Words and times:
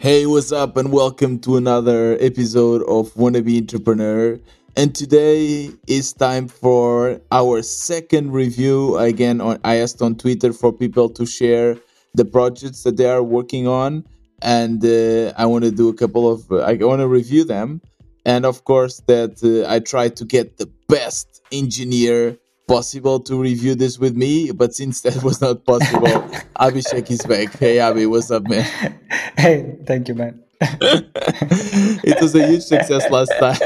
Hey, 0.00 0.26
what's 0.26 0.52
up, 0.52 0.76
and 0.76 0.92
welcome 0.92 1.40
to 1.40 1.56
another 1.56 2.16
episode 2.20 2.82
of 2.82 3.12
Wannabe 3.14 3.58
Entrepreneur. 3.58 4.38
And 4.76 4.94
today 4.94 5.70
is 5.88 6.12
time 6.12 6.46
for 6.46 7.20
our 7.32 7.62
second 7.62 8.30
review. 8.30 8.96
Again, 8.96 9.40
on, 9.40 9.58
I 9.64 9.78
asked 9.78 10.00
on 10.00 10.14
Twitter 10.14 10.52
for 10.52 10.72
people 10.72 11.08
to 11.08 11.26
share 11.26 11.76
the 12.14 12.24
projects 12.24 12.84
that 12.84 12.96
they 12.96 13.10
are 13.10 13.24
working 13.24 13.66
on, 13.66 14.04
and 14.40 14.84
uh, 14.84 15.32
I 15.36 15.46
want 15.46 15.64
to 15.64 15.72
do 15.72 15.88
a 15.88 15.94
couple 15.94 16.30
of. 16.30 16.52
I 16.52 16.74
want 16.74 17.00
to 17.00 17.08
review 17.08 17.42
them, 17.42 17.80
and 18.24 18.46
of 18.46 18.62
course, 18.62 19.02
that 19.08 19.42
uh, 19.42 19.68
I 19.68 19.80
try 19.80 20.10
to 20.10 20.24
get 20.24 20.58
the 20.58 20.70
best 20.86 21.42
engineer 21.50 22.38
possible 22.68 23.18
to 23.18 23.40
review 23.40 23.74
this 23.74 23.98
with 23.98 24.14
me, 24.14 24.52
but 24.52 24.74
since 24.74 25.00
that 25.00 25.24
was 25.24 25.40
not 25.40 25.64
possible, 25.64 26.06
Abhishek 26.60 27.10
is 27.10 27.24
back. 27.26 27.58
Hey, 27.58 27.76
Abhi, 27.76 28.08
what's 28.08 28.30
up, 28.30 28.46
man? 28.46 28.94
Hey, 29.38 29.76
thank 29.86 30.08
you, 30.08 30.14
man. 30.14 30.42
it 30.60 32.20
was 32.20 32.34
a 32.34 32.44
huge 32.46 32.62
success 32.62 33.08
last 33.08 33.32
time. 33.38 33.56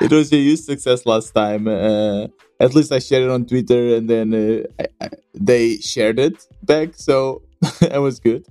it 0.00 0.12
was 0.12 0.30
a 0.30 0.36
huge 0.36 0.60
success 0.60 1.06
last 1.06 1.34
time. 1.34 1.66
Uh, 1.66 2.26
at 2.60 2.74
least 2.74 2.92
I 2.92 2.98
shared 2.98 3.24
it 3.24 3.30
on 3.30 3.46
Twitter, 3.46 3.96
and 3.96 4.10
then 4.10 4.34
uh, 4.34 4.84
I, 5.00 5.06
I, 5.06 5.10
they 5.32 5.76
shared 5.78 6.18
it 6.18 6.46
back, 6.62 6.90
so 6.94 7.40
that 7.80 8.02
was 8.02 8.20
good. 8.20 8.46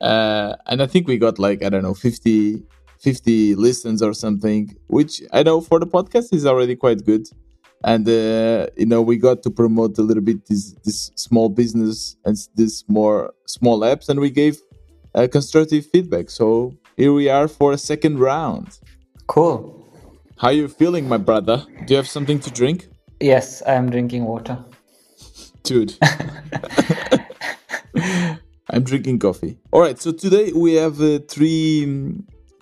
Uh, 0.00 0.56
and 0.66 0.82
I 0.82 0.86
think 0.86 1.06
we 1.06 1.16
got 1.16 1.38
like 1.38 1.62
I 1.62 1.68
don't 1.68 1.84
know 1.84 1.94
50, 1.94 2.64
50 2.98 3.54
listens 3.54 4.02
or 4.02 4.12
something, 4.12 4.76
which 4.88 5.22
I 5.32 5.44
know 5.44 5.60
for 5.60 5.78
the 5.78 5.86
podcast 5.86 6.34
is 6.34 6.44
already 6.44 6.74
quite 6.74 7.06
good 7.06 7.28
and 7.84 8.08
uh, 8.08 8.66
you 8.76 8.86
know 8.86 9.00
we 9.00 9.16
got 9.16 9.42
to 9.42 9.50
promote 9.50 9.98
a 9.98 10.02
little 10.02 10.22
bit 10.22 10.46
this 10.46 10.74
this 10.84 11.10
small 11.14 11.48
business 11.48 12.16
and 12.24 12.36
this 12.54 12.84
more 12.88 13.32
small 13.46 13.80
apps 13.80 14.08
and 14.08 14.20
we 14.20 14.30
gave 14.30 14.58
uh, 15.14 15.26
constructive 15.30 15.86
feedback. 15.86 16.30
So 16.30 16.74
here 16.96 17.12
we 17.12 17.28
are 17.28 17.48
for 17.48 17.72
a 17.72 17.78
second 17.78 18.18
round. 18.18 18.78
Cool. 19.26 19.76
how 20.38 20.48
are 20.48 20.52
you 20.52 20.68
feeling 20.68 21.08
my 21.08 21.18
brother? 21.18 21.64
Do 21.84 21.94
you 21.94 21.96
have 21.96 22.08
something 22.08 22.40
to 22.40 22.50
drink? 22.50 22.88
Yes, 23.20 23.62
I 23.66 23.74
am 23.74 23.90
drinking 23.90 24.24
water. 24.24 24.58
dude. 25.62 25.94
I'm 28.72 28.84
drinking 28.84 29.18
coffee. 29.18 29.58
All 29.72 29.80
right 29.80 29.98
so 29.98 30.12
today 30.12 30.52
we 30.52 30.74
have 30.74 31.00
uh, 31.00 31.20
three 31.28 31.86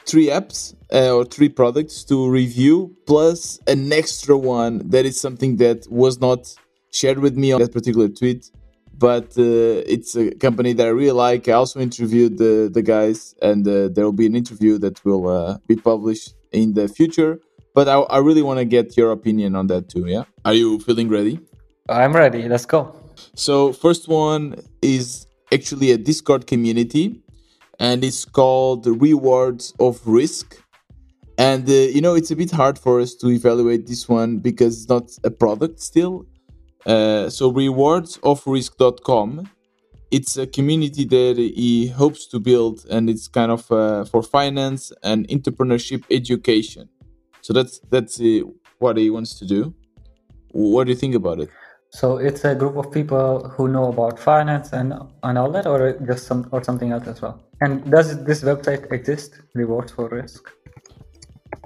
three 0.09 0.29
apps 0.29 0.75
uh, 0.93 1.15
or 1.15 1.25
three 1.25 1.49
products 1.49 2.03
to 2.05 2.29
review, 2.29 2.97
plus 3.07 3.61
an 3.67 3.93
extra 3.93 4.37
one 4.37 4.89
that 4.89 5.05
is 5.05 5.21
something 5.21 5.57
that 5.59 5.87
was 5.91 6.21
not 6.21 6.53
shared 6.91 7.19
with 7.19 7.37
me 7.37 7.53
on 7.53 7.61
that 7.61 7.73
particular 7.73 8.09
tweet. 8.09 8.51
But 8.97 9.39
uh, 9.39 9.95
it's 9.95 10.17
a 10.17 10.35
company 10.35 10.73
that 10.73 10.87
I 10.87 10.91
really 10.91 11.13
like. 11.13 11.49
I 11.49 11.53
also 11.53 11.79
interviewed 11.79 12.39
the, 12.39 12.69
the 12.73 12.83
guys, 12.83 13.37
and 13.41 13.67
uh, 13.69 13.89
there 13.89 14.05
will 14.05 14.19
be 14.25 14.27
an 14.27 14.35
interview 14.35 14.77
that 14.79 15.05
will 15.05 15.29
uh, 15.29 15.59
be 15.69 15.77
published 15.77 16.35
in 16.51 16.75
the 16.75 16.89
future. 16.89 17.39
But 17.75 17.89
I, 17.89 17.99
I 18.17 18.19
really 18.19 18.43
want 18.43 18.59
to 18.59 18.65
get 18.65 18.97
your 18.97 19.13
opinion 19.13 19.55
on 19.55 19.69
that 19.69 19.89
too. 19.89 20.07
Yeah, 20.07 20.25
are 20.45 20.55
you 20.55 20.81
feeling 20.81 21.09
ready? 21.09 21.39
I'm 21.89 22.13
ready. 22.13 22.49
Let's 22.49 22.67
go. 22.67 22.97
So 23.35 23.73
first 23.73 24.09
one 24.09 24.57
is 24.83 25.27
actually 25.53 25.93
a 25.93 25.99
Discord 25.99 26.47
community 26.47 27.23
and 27.79 28.05
it's 28.05 28.25
called 28.25 28.87
Rewards 28.87 29.75
of 29.79 30.01
Risk. 30.07 30.63
And 31.37 31.69
uh, 31.69 31.73
you 31.73 32.01
know, 32.01 32.15
it's 32.15 32.31
a 32.31 32.37
bit 32.37 32.51
hard 32.51 32.79
for 32.79 33.01
us 33.01 33.15
to 33.17 33.29
evaluate 33.29 33.87
this 33.87 34.09
one 34.09 34.39
because 34.39 34.77
it's 34.79 34.89
not 34.89 35.11
a 35.25 35.31
product 35.31 35.81
still. 35.81 36.27
Uh, 36.85 37.29
so, 37.29 37.53
rewardsofrisk.com, 37.53 39.49
it's 40.11 40.37
a 40.37 40.47
community 40.47 41.05
that 41.05 41.37
he 41.37 41.89
hopes 41.89 42.27
to 42.29 42.41
build, 42.41 42.87
and 42.91 43.09
it's 43.11 43.29
kind 43.29 43.53
of 43.53 43.71
uh, 43.71 44.05
for 44.05 44.23
finance 44.23 44.93
and 45.03 45.29
entrepreneurship 45.29 46.03
education. 46.11 46.89
So 47.43 47.53
that's 47.53 47.81
that's 47.91 48.21
uh, 48.21 48.41
what 48.79 48.97
he 48.97 49.11
wants 49.11 49.39
to 49.39 49.47
do. 49.47 49.75
What 50.51 50.85
do 50.85 50.91
you 50.91 50.97
think 50.97 51.15
about 51.15 51.41
it? 51.41 51.51
So 51.91 52.19
it's 52.19 52.45
a 52.45 52.55
group 52.55 52.77
of 52.77 52.91
people 52.91 53.49
who 53.49 53.69
know 53.69 53.87
about 53.93 54.19
finance 54.19 54.73
and 54.73 54.95
and 55.23 55.39
all 55.39 55.51
that, 55.53 55.67
or 55.67 55.93
just 56.07 56.27
some 56.27 56.49
or 56.53 56.65
something 56.65 56.91
else 56.91 57.07
as 57.07 57.23
well. 57.23 57.48
And 57.61 57.91
does 57.91 58.25
this 58.25 58.43
website 58.43 58.91
exist? 58.93 59.41
Rewards 59.55 59.93
for 59.93 60.09
risk. 60.09 60.51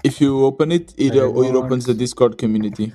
If 0.04 0.20
you 0.20 0.44
open 0.44 0.72
it, 0.72 0.94
it, 0.96 1.14
uh, 1.14 1.28
it 1.28 1.54
opens 1.54 1.84
the 1.86 1.94
Discord 1.94 2.38
community. 2.38 2.92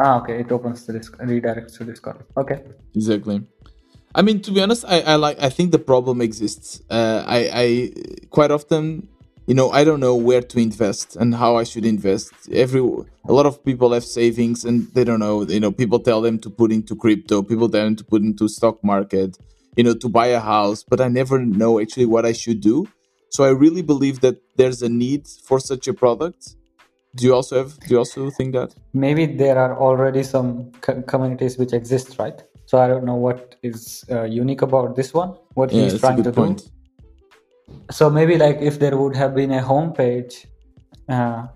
Ah, 0.00 0.20
okay. 0.20 0.40
It 0.40 0.50
opens 0.50 0.84
the 0.86 0.94
disc, 0.94 1.16
redirects 1.18 1.78
to 1.78 1.84
Discord. 1.84 2.24
Okay. 2.36 2.62
Exactly. 2.94 3.46
I 4.14 4.22
mean, 4.22 4.40
to 4.42 4.52
be 4.52 4.60
honest, 4.60 4.84
I, 4.86 5.00
I 5.00 5.14
like. 5.16 5.40
I 5.40 5.48
think 5.48 5.72
the 5.72 5.78
problem 5.78 6.20
exists. 6.20 6.82
Uh, 6.90 7.24
I, 7.26 7.50
I 7.52 7.92
quite 8.30 8.50
often, 8.50 9.08
you 9.46 9.54
know, 9.54 9.70
I 9.70 9.84
don't 9.84 10.00
know 10.00 10.14
where 10.14 10.42
to 10.42 10.58
invest 10.58 11.16
and 11.16 11.34
how 11.34 11.56
I 11.56 11.64
should 11.64 11.84
invest. 11.84 12.32
Every 12.52 12.80
a 12.80 13.32
lot 13.32 13.46
of 13.46 13.64
people 13.64 13.92
have 13.92 14.04
savings 14.04 14.64
and 14.64 14.88
they 14.94 15.04
don't 15.04 15.20
know. 15.20 15.42
You 15.42 15.60
know, 15.60 15.72
people 15.72 15.98
tell 15.98 16.20
them 16.20 16.38
to 16.40 16.50
put 16.50 16.70
into 16.72 16.94
crypto. 16.94 17.42
People 17.42 17.68
tell 17.68 17.84
them 17.84 17.96
to 17.96 18.04
put 18.04 18.22
into 18.22 18.48
stock 18.48 18.82
market. 18.84 19.38
You 19.76 19.84
know, 19.84 19.94
to 19.94 20.08
buy 20.08 20.28
a 20.28 20.40
house. 20.40 20.84
But 20.88 21.00
I 21.00 21.08
never 21.08 21.38
know 21.40 21.80
actually 21.80 22.06
what 22.06 22.24
I 22.24 22.32
should 22.32 22.60
do. 22.60 22.88
So 23.30 23.44
I 23.44 23.50
really 23.50 23.82
believe 23.82 24.20
that 24.20 24.36
there's 24.56 24.82
a 24.82 24.88
need 24.88 25.26
for 25.26 25.58
such 25.58 25.88
a 25.88 25.94
product. 25.94 26.56
Do 27.16 27.24
you 27.26 27.34
also 27.34 27.56
have? 27.58 27.78
Do 27.80 27.88
you 27.94 27.98
also 27.98 28.30
think 28.30 28.54
that? 28.54 28.74
Maybe 28.92 29.26
there 29.26 29.58
are 29.58 29.76
already 29.76 30.22
some 30.22 30.70
co- 30.80 31.02
communities 31.02 31.58
which 31.58 31.72
exist, 31.72 32.18
right? 32.18 32.42
So 32.66 32.78
I 32.78 32.86
don't 32.88 33.04
know 33.04 33.16
what 33.16 33.56
is 33.62 34.04
uh, 34.10 34.22
unique 34.22 34.62
about 34.62 34.96
this 34.96 35.12
one. 35.12 35.34
What 35.54 35.70
Yeah, 35.72 35.82
he's 35.82 36.00
trying 36.00 36.22
to 36.22 36.32
point. 36.32 36.62
do. 36.62 36.70
So 37.90 38.10
maybe 38.10 38.36
like 38.36 38.58
if 38.60 38.78
there 38.78 38.96
would 38.96 39.16
have 39.16 39.34
been 39.34 39.52
a 39.52 39.62
homepage 39.62 40.46
uh, 41.08 41.46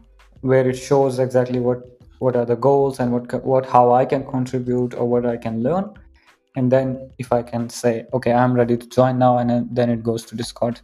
where 0.40 0.68
it 0.68 0.74
shows 0.74 1.18
exactly 1.18 1.60
what 1.60 1.80
what 2.18 2.36
are 2.36 2.44
the 2.44 2.56
goals 2.56 3.00
and 3.00 3.12
what 3.12 3.44
what 3.44 3.66
how 3.66 3.92
I 3.92 4.04
can 4.04 4.24
contribute 4.26 4.94
or 4.94 5.08
what 5.08 5.24
I 5.26 5.36
can 5.36 5.62
learn, 5.62 5.90
and 6.58 6.72
then 6.72 7.10
if 7.18 7.32
I 7.32 7.42
can 7.42 7.68
say 7.68 8.06
okay 8.12 8.32
I'm 8.32 8.52
ready 8.52 8.76
to 8.76 8.86
join 8.88 9.18
now, 9.18 9.38
and 9.38 9.50
then, 9.76 9.88
it 9.90 10.02
goes 10.02 10.24
to 10.26 10.36
Discord. 10.36 10.80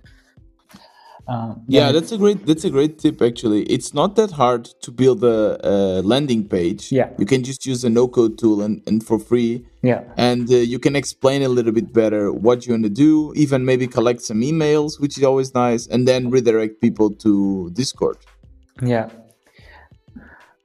Um, 1.26 1.62
Yeah, 1.68 1.90
that's 1.90 2.12
a 2.12 2.18
great 2.18 2.44
that's 2.46 2.64
a 2.64 2.70
great 2.70 2.98
tip 2.98 3.22
actually. 3.22 3.62
It's 3.76 3.94
not 3.94 4.14
that 4.16 4.32
hard 4.42 4.64
to 4.84 4.90
build 4.90 5.24
a, 5.24 5.58
a 5.72 6.02
landing 6.02 6.46
page. 6.48 6.92
Yeah. 6.92 7.08
You 7.18 7.26
can 7.26 7.42
just 7.42 7.64
use 7.66 7.82
a 7.82 7.90
no 7.90 8.08
code 8.08 8.38
tool 8.38 8.60
and, 8.66 8.82
and 8.86 9.02
for 9.08 9.18
free 9.18 9.64
yeah 9.90 10.02
and 10.28 10.50
uh, 10.50 10.56
you 10.56 10.78
can 10.78 10.94
explain 10.96 11.42
a 11.42 11.48
little 11.48 11.72
bit 11.72 11.92
better 11.92 12.32
what 12.32 12.66
you 12.66 12.72
want 12.74 12.84
to 12.84 12.94
do, 13.06 13.32
even 13.44 13.64
maybe 13.64 13.86
collect 13.86 14.20
some 14.22 14.40
emails, 14.42 15.00
which 15.00 15.16
is 15.18 15.24
always 15.24 15.54
nice, 15.54 15.86
and 15.86 16.06
then 16.06 16.30
redirect 16.30 16.80
people 16.80 17.10
to 17.24 17.70
Discord. 17.72 18.18
Yeah. 18.82 19.08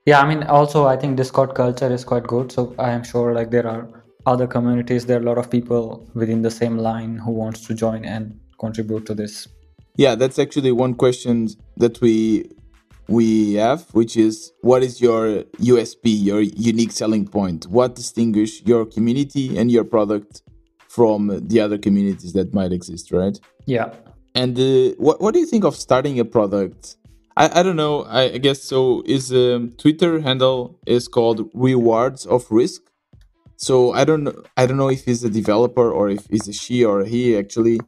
Yeah, 0.06 0.22
I 0.22 0.28
mean, 0.28 0.44
also, 0.44 0.88
I 0.88 0.98
think 0.98 1.18
Discord 1.18 1.54
culture 1.54 1.92
is 1.94 2.04
quite 2.04 2.26
good. 2.26 2.52
So 2.52 2.74
I 2.80 2.90
am 2.92 3.04
sure 3.04 3.34
like 3.34 3.52
there 3.52 3.68
are 3.68 3.99
other 4.26 4.48
communities, 4.48 5.06
there 5.06 5.18
are 5.18 5.22
a 5.22 5.26
lot 5.26 5.38
of 5.38 5.50
people 5.50 6.08
within 6.14 6.42
the 6.42 6.52
same 6.52 6.78
line 6.78 7.18
who 7.18 7.32
wants 7.32 7.66
to 7.68 7.74
join 7.74 8.06
and 8.06 8.40
contribute 8.60 9.06
to 9.06 9.14
this. 9.14 9.48
Yeah, 9.96 10.16
that's 10.16 10.40
actually 10.40 10.72
one 10.72 10.94
question 10.94 11.50
that 11.78 12.00
we 12.02 12.50
we 13.08 13.56
have, 13.56 13.90
which 13.94 14.16
is 14.16 14.54
what 14.62 14.84
is 14.84 15.02
your 15.02 15.44
USP, 15.58 16.02
your 16.04 16.42
unique 16.42 16.92
selling 16.92 17.28
point? 17.28 17.66
What 17.68 17.96
distinguish 17.96 18.62
your 18.64 18.86
community 18.86 19.58
and 19.58 19.72
your 19.72 19.84
product 19.84 20.44
from 20.88 21.40
the 21.48 21.60
other 21.60 21.78
communities 21.78 22.34
that 22.34 22.54
might 22.54 22.72
exist, 22.72 23.12
right? 23.12 23.40
Yeah. 23.66 23.94
And 24.36 24.58
uh, 24.60 24.96
what 24.98 25.20
what 25.22 25.34
do 25.34 25.40
you 25.40 25.48
think 25.48 25.64
of 25.64 25.76
starting 25.76 26.20
a 26.20 26.26
product? 26.26 26.98
I, 27.36 27.60
I 27.60 27.64
don't 27.64 27.76
know. 27.76 28.04
I, 28.04 28.34
I 28.34 28.38
guess 28.38 28.62
so. 28.62 29.04
Is 29.06 29.32
um, 29.32 29.72
Twitter 29.78 30.20
handle 30.20 30.80
is 30.86 31.08
called 31.08 31.50
Rewards 31.54 32.26
of 32.26 32.46
Risk. 32.52 32.89
So 33.60 33.92
I 33.92 34.06
don't 34.06 34.24
know. 34.24 34.42
I 34.56 34.66
don't 34.66 34.78
know 34.78 34.90
if 34.90 35.04
he's 35.04 35.22
a 35.26 35.30
developer 35.30 35.92
or 35.92 36.10
if 36.10 36.26
it's 36.30 36.48
a 36.48 36.54
she 36.54 36.86
or 36.86 37.02
a 37.02 37.08
he 37.08 37.38
actually, 37.38 37.82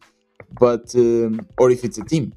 but 0.59 0.93
um, 0.95 1.47
or 1.57 1.71
if 1.71 1.85
it's 1.85 1.97
a 1.97 2.03
team. 2.03 2.33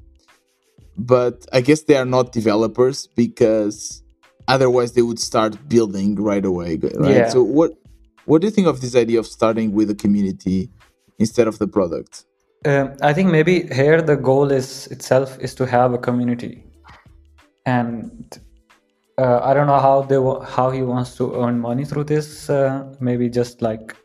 But 0.97 1.45
I 1.51 1.59
guess 1.59 1.83
they 1.83 1.97
are 1.97 2.05
not 2.05 2.31
developers 2.31 3.07
because 3.07 4.01
otherwise 4.47 4.93
they 4.93 5.01
would 5.01 5.19
start 5.19 5.67
building 5.67 6.15
right 6.15 6.45
away, 6.45 6.77
right? 6.77 7.15
Yeah. 7.15 7.27
So 7.27 7.43
what 7.43 7.73
what 8.23 8.39
do 8.39 8.47
you 8.47 8.51
think 8.51 8.67
of 8.67 8.79
this 8.79 8.95
idea 8.95 9.19
of 9.19 9.27
starting 9.27 9.73
with 9.73 9.89
a 9.89 9.95
community 9.95 10.69
instead 11.19 11.49
of 11.49 11.59
the 11.59 11.67
product? 11.67 12.23
Um, 12.65 12.95
I 13.01 13.11
think 13.11 13.29
maybe 13.31 13.67
here 13.67 14.01
the 14.01 14.15
goal 14.15 14.49
is 14.49 14.87
itself 14.87 15.37
is 15.41 15.53
to 15.55 15.65
have 15.65 15.91
a 15.91 15.97
community, 15.97 16.63
and 17.65 18.39
uh, 19.17 19.39
I 19.43 19.53
don't 19.53 19.67
know 19.67 19.79
how 19.79 20.01
they 20.01 20.19
how 20.55 20.71
he 20.71 20.81
wants 20.81 21.15
to 21.17 21.33
earn 21.35 21.59
money 21.59 21.85
through 21.85 22.05
this. 22.05 22.49
Uh, 22.49 22.93
maybe 22.99 23.29
just 23.29 23.61
like 23.61 23.95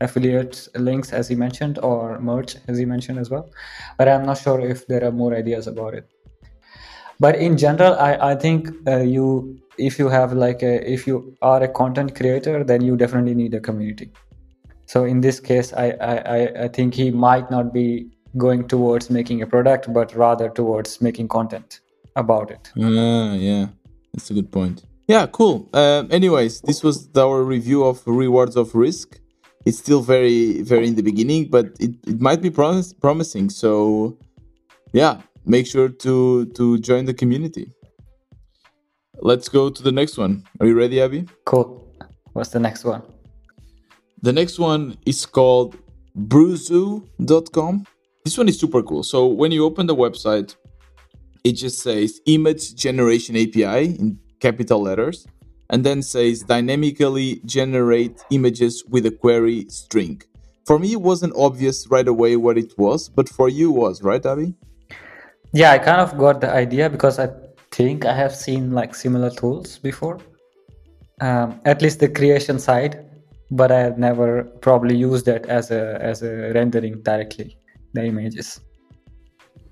affiliate 0.00 0.68
links, 0.74 1.12
as 1.12 1.28
he 1.28 1.34
mentioned, 1.34 1.78
or 1.78 2.18
merch, 2.20 2.56
as 2.68 2.78
he 2.78 2.84
mentioned 2.84 3.18
as 3.18 3.30
well. 3.30 3.50
But 3.98 4.08
I'm 4.08 4.24
not 4.24 4.38
sure 4.38 4.60
if 4.60 4.86
there 4.86 5.04
are 5.04 5.12
more 5.12 5.34
ideas 5.34 5.66
about 5.66 5.94
it. 5.94 6.08
But 7.18 7.36
in 7.36 7.58
general, 7.58 7.94
I 7.94 8.32
I 8.32 8.34
think 8.34 8.68
uh, 8.86 8.98
you 8.98 9.58
if 9.78 9.98
you 9.98 10.08
have 10.08 10.32
like 10.32 10.62
a 10.62 10.74
if 10.90 11.06
you 11.06 11.36
are 11.42 11.62
a 11.62 11.68
content 11.68 12.14
creator, 12.14 12.64
then 12.64 12.80
you 12.82 12.96
definitely 12.96 13.34
need 13.34 13.54
a 13.54 13.60
community 13.60 14.10
so 14.86 15.04
in 15.04 15.20
this 15.20 15.38
case 15.38 15.72
I, 15.72 15.90
I 16.12 16.64
i 16.64 16.68
think 16.76 16.94
he 16.94 17.12
might 17.12 17.48
not 17.48 17.72
be 17.72 18.10
going 18.36 18.68
towards 18.68 19.10
making 19.10 19.42
a 19.42 19.46
product, 19.46 19.92
but 19.92 20.14
rather 20.14 20.48
towards 20.48 21.00
making 21.00 21.28
content 21.28 21.80
about 22.16 22.50
it. 22.50 22.70
Ah, 22.80 23.34
yeah, 23.34 23.68
that's 24.12 24.30
a 24.30 24.34
good 24.34 24.50
point. 24.50 24.84
Yeah, 25.08 25.26
cool. 25.26 25.68
Um, 25.72 26.08
anyways, 26.10 26.60
this 26.62 26.84
was 26.84 27.08
our 27.16 27.42
review 27.42 27.84
of 27.84 28.02
rewards 28.06 28.56
of 28.56 28.74
risk. 28.74 29.18
It's 29.66 29.78
still 29.78 30.02
very, 30.02 30.62
very 30.62 30.86
in 30.86 30.94
the 30.94 31.02
beginning, 31.02 31.48
but 31.50 31.66
it, 31.80 31.96
it 32.06 32.20
might 32.20 32.40
be 32.40 32.48
promise, 32.48 32.92
promising. 32.92 33.50
So, 33.50 34.16
yeah, 34.92 35.20
make 35.44 35.66
sure 35.66 35.88
to 35.88 36.46
to 36.46 36.78
join 36.78 37.04
the 37.04 37.14
community. 37.14 37.72
Let's 39.20 39.48
go 39.48 39.68
to 39.68 39.82
the 39.82 39.92
next 39.92 40.16
one. 40.16 40.44
Are 40.60 40.66
you 40.66 40.74
ready, 40.74 40.96
Abhi? 40.96 41.28
Cool. 41.44 41.92
What's 42.32 42.50
the 42.50 42.60
next 42.60 42.84
one? 42.84 43.02
The 44.22 44.32
next 44.32 44.58
one 44.58 44.96
is 45.06 45.26
called 45.26 45.76
bruzu.com. 46.16 47.86
This 48.24 48.38
one 48.38 48.48
is 48.48 48.58
super 48.58 48.82
cool. 48.82 49.02
So 49.02 49.26
when 49.26 49.50
you 49.50 49.64
open 49.64 49.86
the 49.86 49.96
website, 49.96 50.56
it 51.44 51.52
just 51.52 51.80
says 51.80 52.20
image 52.26 52.74
generation 52.74 53.36
API 53.36 53.96
in 53.98 54.18
capital 54.40 54.82
letters 54.82 55.26
and 55.70 55.84
then 55.84 56.02
says 56.02 56.40
dynamically 56.40 57.40
generate 57.44 58.22
images 58.30 58.84
with 58.88 59.06
a 59.06 59.10
query 59.10 59.66
string. 59.68 60.22
For 60.66 60.78
me, 60.78 60.92
it 60.92 61.00
wasn't 61.00 61.34
obvious 61.36 61.86
right 61.88 62.06
away 62.06 62.36
what 62.36 62.58
it 62.58 62.72
was, 62.76 63.08
but 63.08 63.28
for 63.28 63.48
you 63.48 63.70
was, 63.70 64.02
right, 64.02 64.22
Abhi? 64.22 64.54
Yeah, 65.52 65.72
I 65.72 65.78
kind 65.78 66.00
of 66.00 66.16
got 66.18 66.40
the 66.40 66.50
idea 66.50 66.90
because 66.90 67.18
I 67.18 67.28
think 67.72 68.04
I 68.04 68.14
have 68.14 68.34
seen 68.34 68.72
like 68.72 68.94
similar 68.94 69.30
tools 69.30 69.78
before. 69.78 70.18
Um, 71.20 71.60
at 71.64 71.82
least 71.82 72.00
the 72.00 72.08
creation 72.08 72.58
side, 72.58 73.04
but 73.50 73.70
I 73.72 73.80
have 73.80 73.98
never 73.98 74.44
probably 74.60 74.96
used 74.96 75.26
that 75.26 75.46
as 75.46 75.70
a 75.70 75.98
as 76.00 76.22
a 76.22 76.52
rendering 76.54 77.02
directly 77.02 77.58
the 77.92 78.04
images. 78.04 78.60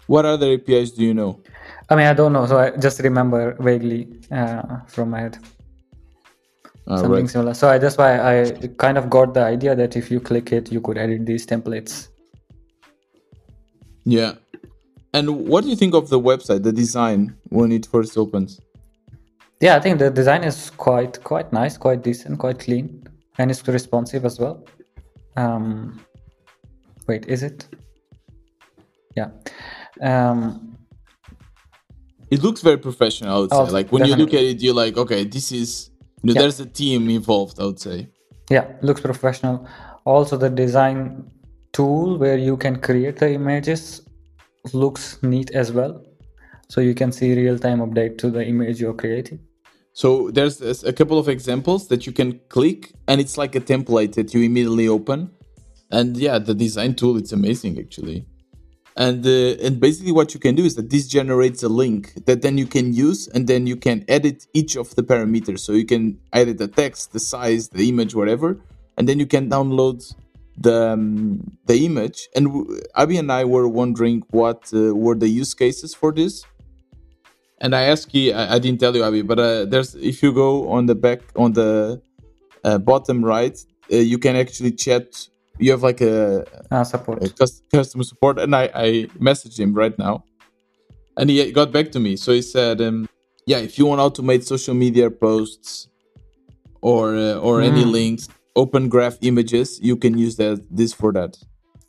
What 0.08 0.24
other 0.24 0.52
APIs 0.54 0.90
do 0.90 1.04
you 1.04 1.14
know? 1.14 1.40
I 1.90 1.96
mean, 1.96 2.06
I 2.06 2.12
don't 2.12 2.32
know, 2.32 2.46
so 2.46 2.58
I 2.58 2.70
just 2.76 3.00
remember 3.00 3.56
vaguely 3.60 4.08
uh, 4.30 4.80
from 4.86 5.10
my 5.10 5.20
head 5.20 5.38
something 6.96 7.10
right. 7.10 7.30
similar. 7.30 7.54
So 7.54 7.68
I 7.68 7.78
that's 7.78 7.98
why 7.98 8.18
I 8.18 8.52
kind 8.78 8.96
of 8.96 9.10
got 9.10 9.34
the 9.34 9.42
idea 9.42 9.74
that 9.74 9.96
if 9.96 10.10
you 10.10 10.20
click 10.20 10.52
it, 10.52 10.72
you 10.72 10.80
could 10.80 10.96
edit 10.96 11.26
these 11.26 11.46
templates. 11.46 12.08
Yeah. 14.04 14.34
And 15.12 15.48
what 15.48 15.64
do 15.64 15.70
you 15.70 15.76
think 15.76 15.94
of 15.94 16.08
the 16.08 16.20
website, 16.20 16.62
the 16.62 16.72
design 16.72 17.36
when 17.48 17.72
it 17.72 17.86
first 17.86 18.16
opens? 18.16 18.60
Yeah, 19.60 19.76
I 19.76 19.80
think 19.80 19.98
the 19.98 20.10
design 20.10 20.44
is 20.44 20.70
quite 20.70 21.22
quite 21.24 21.52
nice, 21.52 21.76
quite 21.76 22.02
decent, 22.02 22.38
quite 22.38 22.58
clean, 22.58 23.06
and 23.38 23.50
it's 23.50 23.66
responsive 23.66 24.24
as 24.24 24.38
well. 24.38 24.64
Um, 25.36 26.00
wait, 27.06 27.26
is 27.26 27.42
it? 27.42 27.66
Yeah. 29.16 29.30
Um, 30.00 30.77
It 32.30 32.42
looks 32.42 32.60
very 32.60 32.78
professional, 32.78 33.36
I 33.36 33.38
would 33.40 33.52
oh, 33.52 33.64
say. 33.64 33.70
Oh, 33.70 33.72
like 33.72 33.92
when 33.92 34.04
you 34.04 34.16
look 34.16 34.34
at 34.34 34.42
it, 34.42 34.60
you're 34.62 34.74
like, 34.74 34.96
okay, 34.96 35.24
this 35.24 35.52
is 35.52 35.90
you 36.22 36.28
know, 36.28 36.34
Yeah. 36.34 36.42
there's 36.42 36.60
a 36.60 36.66
team 36.66 37.08
involved, 37.08 37.60
I 37.60 37.64
would 37.64 37.80
say. 37.80 38.08
yeah, 38.50 38.66
looks 38.82 39.00
professional. 39.00 39.66
Also, 40.04 40.36
the 40.36 40.48
design 40.48 41.30
tool 41.72 42.16
where 42.18 42.38
you 42.38 42.56
can 42.56 42.76
create 42.80 43.16
the 43.18 43.30
images 43.32 44.02
looks 44.72 45.22
neat 45.22 45.50
as 45.50 45.70
well. 45.70 46.02
So 46.68 46.80
you 46.80 46.94
can 46.94 47.12
see 47.12 47.34
real 47.34 47.58
time 47.58 47.80
update 47.80 48.18
to 48.18 48.30
the 48.30 48.44
image 48.44 48.80
you're 48.80 48.94
creating. 48.94 49.40
So 49.92 50.30
there's 50.30 50.84
a 50.84 50.92
couple 50.92 51.18
of 51.18 51.28
examples 51.28 51.88
that 51.88 52.06
you 52.06 52.12
can 52.12 52.40
click, 52.48 52.92
and 53.08 53.20
it's 53.20 53.36
like 53.36 53.54
a 53.54 53.60
template 53.60 54.14
that 54.14 54.32
you 54.32 54.42
immediately 54.42 54.88
open. 54.88 55.30
And 55.90 56.16
yeah, 56.16 56.38
the 56.38 56.54
design 56.54 56.94
tool 56.94 57.16
it's 57.16 57.32
amazing 57.32 57.78
actually. 57.78 58.26
And 58.98 59.24
uh, 59.24 59.64
and 59.64 59.78
basically 59.78 60.10
what 60.10 60.34
you 60.34 60.40
can 60.40 60.56
do 60.56 60.64
is 60.64 60.74
that 60.74 60.90
this 60.90 61.06
generates 61.06 61.62
a 61.62 61.68
link 61.68 62.12
that 62.26 62.42
then 62.42 62.58
you 62.58 62.66
can 62.66 62.92
use, 62.92 63.28
and 63.28 63.46
then 63.46 63.68
you 63.68 63.76
can 63.76 64.04
edit 64.08 64.48
each 64.54 64.74
of 64.74 64.96
the 64.96 65.04
parameters. 65.04 65.60
So 65.60 65.72
you 65.72 65.86
can 65.86 66.18
edit 66.32 66.58
the 66.58 66.66
text, 66.66 67.12
the 67.12 67.20
size, 67.20 67.68
the 67.68 67.88
image, 67.88 68.16
whatever, 68.16 68.60
and 68.96 69.08
then 69.08 69.20
you 69.20 69.26
can 69.26 69.48
download 69.48 70.02
the 70.56 70.94
um, 70.94 71.58
the 71.66 71.86
image. 71.86 72.28
And 72.34 72.46
w- 72.46 72.80
Abhi 72.96 73.20
and 73.20 73.30
I 73.30 73.44
were 73.44 73.68
wondering 73.68 74.24
what 74.30 74.60
uh, 74.74 74.92
were 74.96 75.14
the 75.14 75.28
use 75.28 75.54
cases 75.54 75.94
for 75.94 76.10
this. 76.10 76.44
And 77.60 77.76
I 77.76 77.82
asked 77.82 78.12
you, 78.12 78.32
I, 78.32 78.56
I 78.56 78.58
didn't 78.58 78.80
tell 78.80 78.96
you, 78.96 79.02
Abhi, 79.02 79.24
but 79.24 79.38
uh, 79.38 79.64
there's 79.64 79.94
if 79.94 80.24
you 80.24 80.32
go 80.32 80.68
on 80.70 80.86
the 80.86 80.96
back 80.96 81.20
on 81.36 81.52
the 81.52 82.02
uh, 82.64 82.78
bottom 82.78 83.24
right, 83.24 83.56
uh, 83.92 83.96
you 83.96 84.18
can 84.18 84.34
actually 84.34 84.72
chat. 84.72 85.28
You 85.58 85.72
have 85.72 85.82
like 85.82 86.00
a, 86.00 86.44
Uh, 86.70 86.84
support. 86.84 87.22
a 87.22 87.28
customer 87.72 88.04
support, 88.04 88.38
and 88.38 88.54
I, 88.54 88.70
I 88.74 88.88
messaged 89.18 89.58
him 89.58 89.74
right 89.74 89.96
now, 89.98 90.24
and 91.16 91.30
he 91.30 91.50
got 91.52 91.72
back 91.72 91.90
to 91.92 92.00
me. 92.00 92.16
So 92.16 92.32
he 92.32 92.42
said, 92.42 92.80
um, 92.80 93.06
"Yeah, 93.46 93.58
if 93.58 93.78
you 93.78 93.86
want 93.86 94.00
to 94.00 94.22
automate 94.22 94.44
social 94.44 94.74
media 94.74 95.10
posts 95.10 95.88
or 96.80 97.16
uh, 97.16 97.38
or 97.38 97.60
any 97.62 97.84
Mm. 97.84 97.92
links, 97.92 98.28
open 98.54 98.88
graph 98.88 99.18
images, 99.20 99.80
you 99.82 99.96
can 99.96 100.16
use 100.18 100.36
that 100.36 100.62
this 100.70 100.92
for 100.92 101.12
that." 101.12 101.36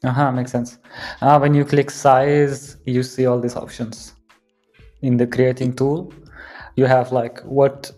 Uh-huh, 0.04 0.32
makes 0.32 0.52
sense. 0.52 0.78
Uh, 1.22 1.38
when 1.40 1.54
you 1.54 1.66
click 1.66 1.92
size, 1.92 2.78
you 2.86 3.04
see 3.04 3.26
all 3.26 3.40
these 3.40 3.56
options. 3.58 4.16
In 5.02 5.18
the 5.18 5.28
creating 5.28 5.76
tool, 5.76 6.14
you 6.76 6.86
have 6.86 7.12
like 7.12 7.42
what 7.42 7.92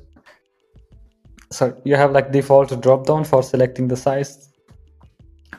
sorry, 1.52 1.74
you 1.84 1.96
have 1.96 2.12
like 2.12 2.32
default 2.32 2.82
drop 2.82 3.06
down 3.06 3.24
for 3.24 3.44
selecting 3.44 3.88
the 3.88 3.96
size. 3.98 4.51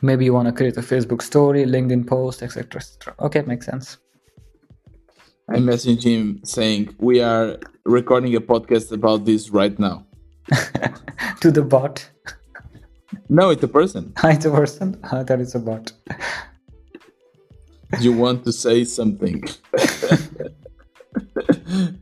Maybe 0.04 0.24
you 0.24 0.34
want 0.34 0.48
to 0.48 0.52
create 0.52 0.76
a 0.76 0.82
Facebook 0.82 1.22
story, 1.22 1.64
LinkedIn 1.64 2.08
post, 2.08 2.42
etc. 2.42 2.80
etc. 2.80 3.14
Okay, 3.20 3.42
makes 3.42 3.66
sense. 3.66 3.98
I 5.48 5.58
messaged 5.58 6.02
him 6.02 6.40
saying, 6.44 6.96
"We 6.98 7.20
are 7.20 7.58
recording 7.84 8.34
a 8.34 8.40
podcast 8.40 8.90
about 8.90 9.24
this 9.24 9.50
right 9.50 9.78
now." 9.78 10.04
to 11.40 11.52
the 11.52 11.62
bot. 11.62 12.10
No, 13.28 13.50
it's 13.50 13.62
a 13.62 13.68
person. 13.68 14.12
it's 14.24 14.44
a 14.44 14.50
person. 14.50 14.98
I 15.04 15.22
thought 15.22 15.40
it's 15.40 15.54
a 15.54 15.60
bot. 15.60 15.92
you 18.00 18.12
want 18.12 18.44
to 18.44 18.52
say 18.52 18.84
something. 18.84 19.44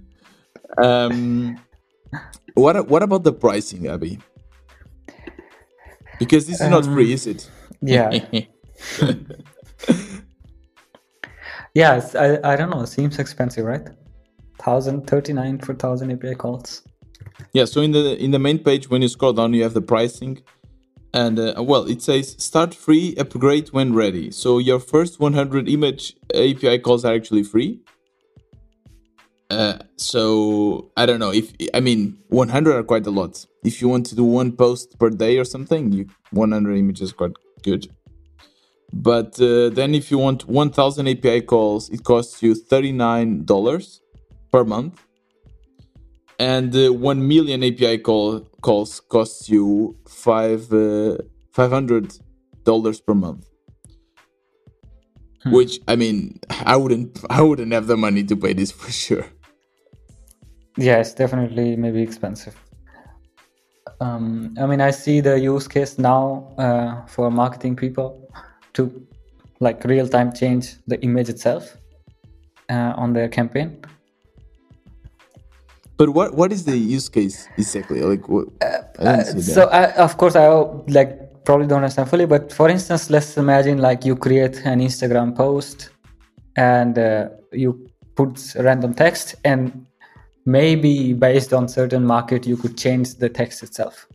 um, 0.79 1.59
what 2.55 2.89
what 2.89 3.03
about 3.03 3.25
the 3.25 3.33
pricing, 3.33 3.83
Abhi? 3.83 4.21
Because 6.19 6.47
this 6.47 6.61
is 6.61 6.69
not 6.69 6.85
free, 6.85 7.13
is 7.13 7.27
it? 7.27 7.51
Yeah. 7.83 8.11
Yeah, 11.75 12.01
I, 12.19 12.53
I 12.53 12.57
don't 12.57 12.71
know. 12.71 12.85
Seems 12.85 13.19
expensive, 13.19 13.65
right? 13.65 13.87
Thousand 14.59 15.07
thirty 15.07 15.33
nine 15.33 15.59
for 15.59 15.75
thousand 15.75 16.11
API 16.11 16.35
calls. 16.35 16.83
yeah. 17.53 17.65
So 17.65 17.81
in 17.81 17.93
the 17.93 18.17
in 18.23 18.33
the 18.33 18.39
main 18.39 18.59
page, 18.59 18.91
when 18.91 19.03
you 19.03 19.09
scroll 19.09 19.33
down, 19.33 19.55
you 19.55 19.63
have 19.63 19.75
the 19.75 19.81
pricing, 19.81 20.43
and 21.15 21.39
uh, 21.39 21.55
well, 21.59 21.85
it 21.85 22.03
says 22.03 22.35
start 22.39 22.75
free, 22.75 23.15
upgrade 23.17 23.69
when 23.69 23.95
ready. 23.95 24.31
So 24.31 24.59
your 24.59 24.81
first 24.81 25.21
100 25.21 25.69
image 25.69 26.17
API 26.35 26.81
calls 26.81 27.05
are 27.05 27.15
actually 27.15 27.45
free. 27.45 27.81
Uh, 29.49 29.79
so 29.97 30.91
I 30.97 31.07
don't 31.07 31.19
know 31.19 31.33
if 31.33 31.53
I 31.75 31.81
mean 31.81 32.19
100 32.29 32.75
are 32.75 32.83
quite 32.83 33.07
a 33.07 33.11
lot. 33.11 33.47
If 33.65 33.81
you 33.81 33.89
want 33.89 34.07
to 34.07 34.15
do 34.17 34.25
one 34.25 34.53
post 34.53 34.99
per 34.99 35.11
day 35.11 35.39
or 35.39 35.45
something, 35.45 35.93
you 35.93 36.07
100 36.31 36.77
images 36.77 37.13
quite 37.13 37.33
good. 37.63 37.87
But 38.93 39.41
uh, 39.41 39.69
then 39.71 39.95
if 39.95 40.11
you 40.11 40.19
want 40.19 40.49
1000 40.49 41.09
API 41.09 41.43
calls, 41.43 41.89
it 41.91 42.03
costs 42.05 42.43
you 42.43 42.55
$39 42.55 44.01
per 44.51 44.65
month. 44.65 45.01
And 46.39 46.75
uh, 46.75 46.93
1 46.93 47.29
million 47.29 47.63
API 47.63 47.99
call, 47.99 48.41
calls 48.63 49.01
costs 49.01 49.49
you 49.49 49.97
five 50.09 50.73
uh, 50.73 51.19
$500 51.55 53.07
per 53.07 53.15
month. 53.15 53.47
Hmm. 55.43 55.53
Which 55.53 55.81
I 55.87 55.97
mean, 55.97 56.41
I 56.51 56.77
wouldn't 56.77 57.19
I 57.31 57.43
wouldn't 57.43 57.73
have 57.73 57.87
the 57.87 57.97
money 57.97 58.25
to 58.25 58.37
pay 58.37 58.53
this 58.53 58.73
for 58.73 58.91
sure. 58.91 59.27
Yeah, 60.77 60.99
it's 60.99 61.15
definitely 61.15 61.77
maybe 61.77 62.03
expensive. 62.03 62.57
Um, 64.01 64.55
I 64.59 64.67
mean, 64.67 64.81
I 64.81 64.91
see 64.91 65.21
the 65.21 65.39
use 65.39 65.69
case 65.69 65.99
now 65.99 66.49
uh, 66.57 67.05
for 67.07 67.31
marketing 67.31 67.77
people 67.77 68.29
to 68.73 69.07
like 69.61 69.85
real 69.85 70.09
time 70.09 70.33
change 70.33 70.77
the 70.87 70.99
image 71.03 71.29
itself 71.29 71.77
uh, 72.71 72.95
on 72.97 73.13
their 73.13 73.29
campaign. 73.29 73.83
But 75.99 76.09
what 76.11 76.35
what 76.35 76.51
is 76.51 76.65
the 76.65 76.77
use 76.79 77.11
case 77.11 77.47
exactly? 77.59 78.01
Like 78.01 78.27
what 78.27 78.49
I 78.63 79.05
don't 79.05 79.25
see 79.27 79.33
that. 79.33 79.43
So, 79.43 79.63
I, 79.69 79.93
of 79.97 80.17
course, 80.17 80.35
I 80.35 80.47
like 80.89 81.45
probably 81.45 81.67
don't 81.67 81.83
understand 81.83 82.09
fully, 82.09 82.25
but 82.25 82.53
for 82.53 82.71
instance, 82.71 83.11
let's 83.11 83.37
imagine 83.37 83.79
like 83.79 84.07
you 84.07 84.17
create 84.17 84.65
an 84.65 84.81
Instagram 84.81 85.37
post 85.37 85.91
and 86.57 86.99
uh, 86.99 87.29
you 87.53 87.87
put 88.15 88.55
random 88.57 88.95
text, 88.95 89.35
and 89.45 89.87
maybe 90.51 91.13
based 91.15 91.53
on 91.53 91.69
certain 91.69 92.05
market, 92.05 92.47
you 92.47 92.57
could 92.57 92.77
change 92.77 93.15
the 93.23 93.29
text 93.29 93.63
itself. 93.63 94.07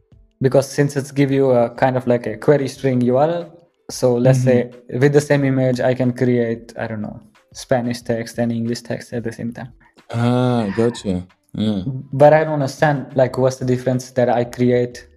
Because 0.42 0.68
since 0.70 0.96
it's 1.00 1.12
give 1.12 1.32
you 1.32 1.52
a 1.52 1.70
kind 1.70 1.96
of 1.98 2.08
like 2.08 2.26
a 2.28 2.38
query 2.38 2.68
string 2.68 3.00
URL, 3.02 3.46
So 3.90 4.08
let's 4.26 4.40
Mm-hmm. 4.40 4.48
say 4.48 5.00
with 5.02 5.14
the 5.14 5.22
same 5.22 5.44
image, 5.46 5.80
I 5.80 5.94
can 6.00 6.12
create 6.22 6.74
I 6.84 6.88
don't 6.90 7.02
know 7.02 7.20
Spanish 7.54 8.02
text 8.02 8.38
and 8.42 8.52
English 8.52 8.82
text 8.82 9.14
at 9.14 9.24
the 9.24 9.32
same 9.32 9.52
time. 9.54 9.72
Ah, 10.10 10.68
gotcha. 10.76 11.16
Yeah. 11.54 11.84
But 12.22 12.34
I 12.34 12.44
don't 12.44 12.54
understand 12.62 12.98
like 13.16 13.38
what's 13.38 13.58
the 13.58 13.66
difference 13.74 14.12
that 14.18 14.28
I 14.30 14.44
create 14.58 15.08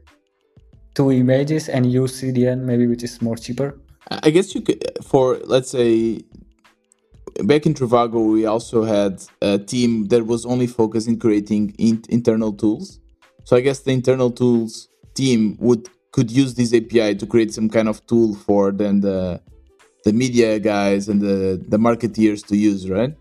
two 0.95 1.11
images 1.13 1.69
and 1.69 1.87
use 1.91 2.13
CDN 2.21 2.61
maybe 2.71 2.87
which 2.87 3.03
is 3.05 3.21
more 3.23 3.37
cheaper. 3.37 3.69
I 4.11 4.19
I 4.27 4.31
guess 4.31 4.55
you 4.55 4.61
could 4.67 4.81
for 5.11 5.25
let's 5.55 5.71
say 5.71 6.23
back 7.45 7.67
in 7.67 7.75
Trivago 7.75 8.33
we 8.33 8.47
also 8.47 8.85
had 8.85 9.23
a 9.43 9.59
team 9.59 10.07
that 10.09 10.27
was 10.27 10.45
only 10.45 10.67
focused 10.67 11.09
in 11.09 11.19
creating 11.19 11.75
in- 11.79 12.05
internal 12.09 12.53
tools. 12.53 13.01
So 13.45 13.57
I 13.57 13.61
guess 13.61 13.81
the 13.81 13.93
internal 13.93 14.31
tools 14.31 14.89
team 15.15 15.57
would 15.61 15.89
could 16.13 16.31
use 16.31 16.55
this 16.55 16.73
API 16.75 17.15
to 17.15 17.27
create 17.27 17.53
some 17.53 17.69
kind 17.69 17.89
of 17.89 18.05
tool 18.07 18.35
for 18.35 18.73
then 18.73 19.01
the 19.01 19.41
the 20.05 20.13
media 20.13 20.59
guys 20.59 21.09
and 21.09 21.21
the 21.21 21.63
the 21.69 21.79
marketeers 21.79 22.47
to 22.47 22.57
use, 22.57 22.89
right? 22.91 23.15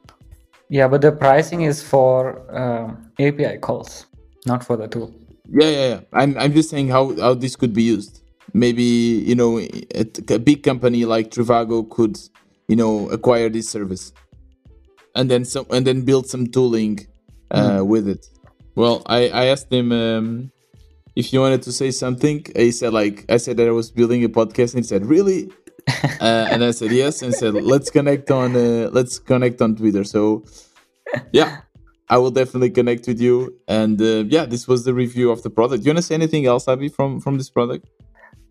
Yeah, 0.69 0.87
but 0.87 1.01
the 1.01 1.11
pricing 1.11 1.61
is 1.61 1.81
for 1.81 2.43
um, 2.55 3.11
API 3.19 3.57
calls, 3.59 4.05
not 4.45 4.63
for 4.63 4.75
the 4.75 4.87
tool. 4.87 5.13
Yeah, 5.49 5.69
yeah, 5.69 5.87
yeah. 5.87 5.99
I'm 6.13 6.37
I'm 6.37 6.53
just 6.53 6.69
saying 6.69 6.89
how 6.89 7.15
how 7.19 7.33
this 7.33 7.55
could 7.55 7.73
be 7.73 7.83
used. 7.83 8.21
Maybe 8.53 8.83
you 8.83 9.35
know 9.35 9.59
a, 9.59 10.05
a 10.29 10.39
big 10.39 10.63
company 10.63 11.05
like 11.05 11.31
Trivago 11.31 11.89
could 11.89 12.17
you 12.67 12.75
know 12.75 13.09
acquire 13.09 13.49
this 13.49 13.69
service, 13.69 14.13
and 15.15 15.29
then 15.29 15.45
some 15.45 15.65
and 15.71 15.85
then 15.85 16.01
build 16.01 16.27
some 16.27 16.47
tooling 16.47 17.07
uh, 17.51 17.83
with 17.85 18.07
it. 18.07 18.29
Well, 18.75 19.03
I 19.05 19.29
I 19.29 19.45
asked 19.45 19.71
him 19.71 19.91
um, 19.91 20.51
if 21.15 21.33
you 21.33 21.39
wanted 21.41 21.63
to 21.63 21.71
say 21.71 21.91
something. 21.91 22.45
He 22.55 22.71
said 22.71 22.93
like 22.93 23.25
I 23.29 23.37
said 23.37 23.57
that 23.57 23.67
I 23.67 23.71
was 23.71 23.91
building 23.91 24.23
a 24.23 24.29
podcast, 24.29 24.73
and 24.73 24.83
he 24.83 24.87
said 24.87 25.05
really. 25.05 25.51
uh, 26.19 26.47
and 26.51 26.65
I 26.65 26.71
said 26.71 26.91
yes, 26.91 27.21
and 27.21 27.33
said 27.33 27.53
let's 27.53 27.89
connect 27.89 28.29
on 28.29 28.55
uh, 28.57 28.89
let's 28.91 29.19
connect 29.19 29.61
on 29.61 29.75
Twitter. 29.75 30.03
So 30.03 30.43
yeah, 31.31 31.61
I 32.09 32.17
will 32.17 32.31
definitely 32.31 32.71
connect 32.71 33.07
with 33.07 33.19
you. 33.21 33.55
And 33.67 34.01
uh, 34.01 34.25
yeah, 34.27 34.45
this 34.45 34.67
was 34.67 34.85
the 34.85 34.93
review 34.93 35.31
of 35.31 35.43
the 35.43 35.49
product. 35.49 35.83
Do 35.83 35.87
you 35.87 35.91
want 35.91 35.99
to 35.99 36.01
say 36.03 36.15
anything 36.15 36.45
else, 36.45 36.65
Abhi, 36.65 36.93
from 36.93 37.19
from 37.19 37.37
this 37.37 37.49
product? 37.49 37.87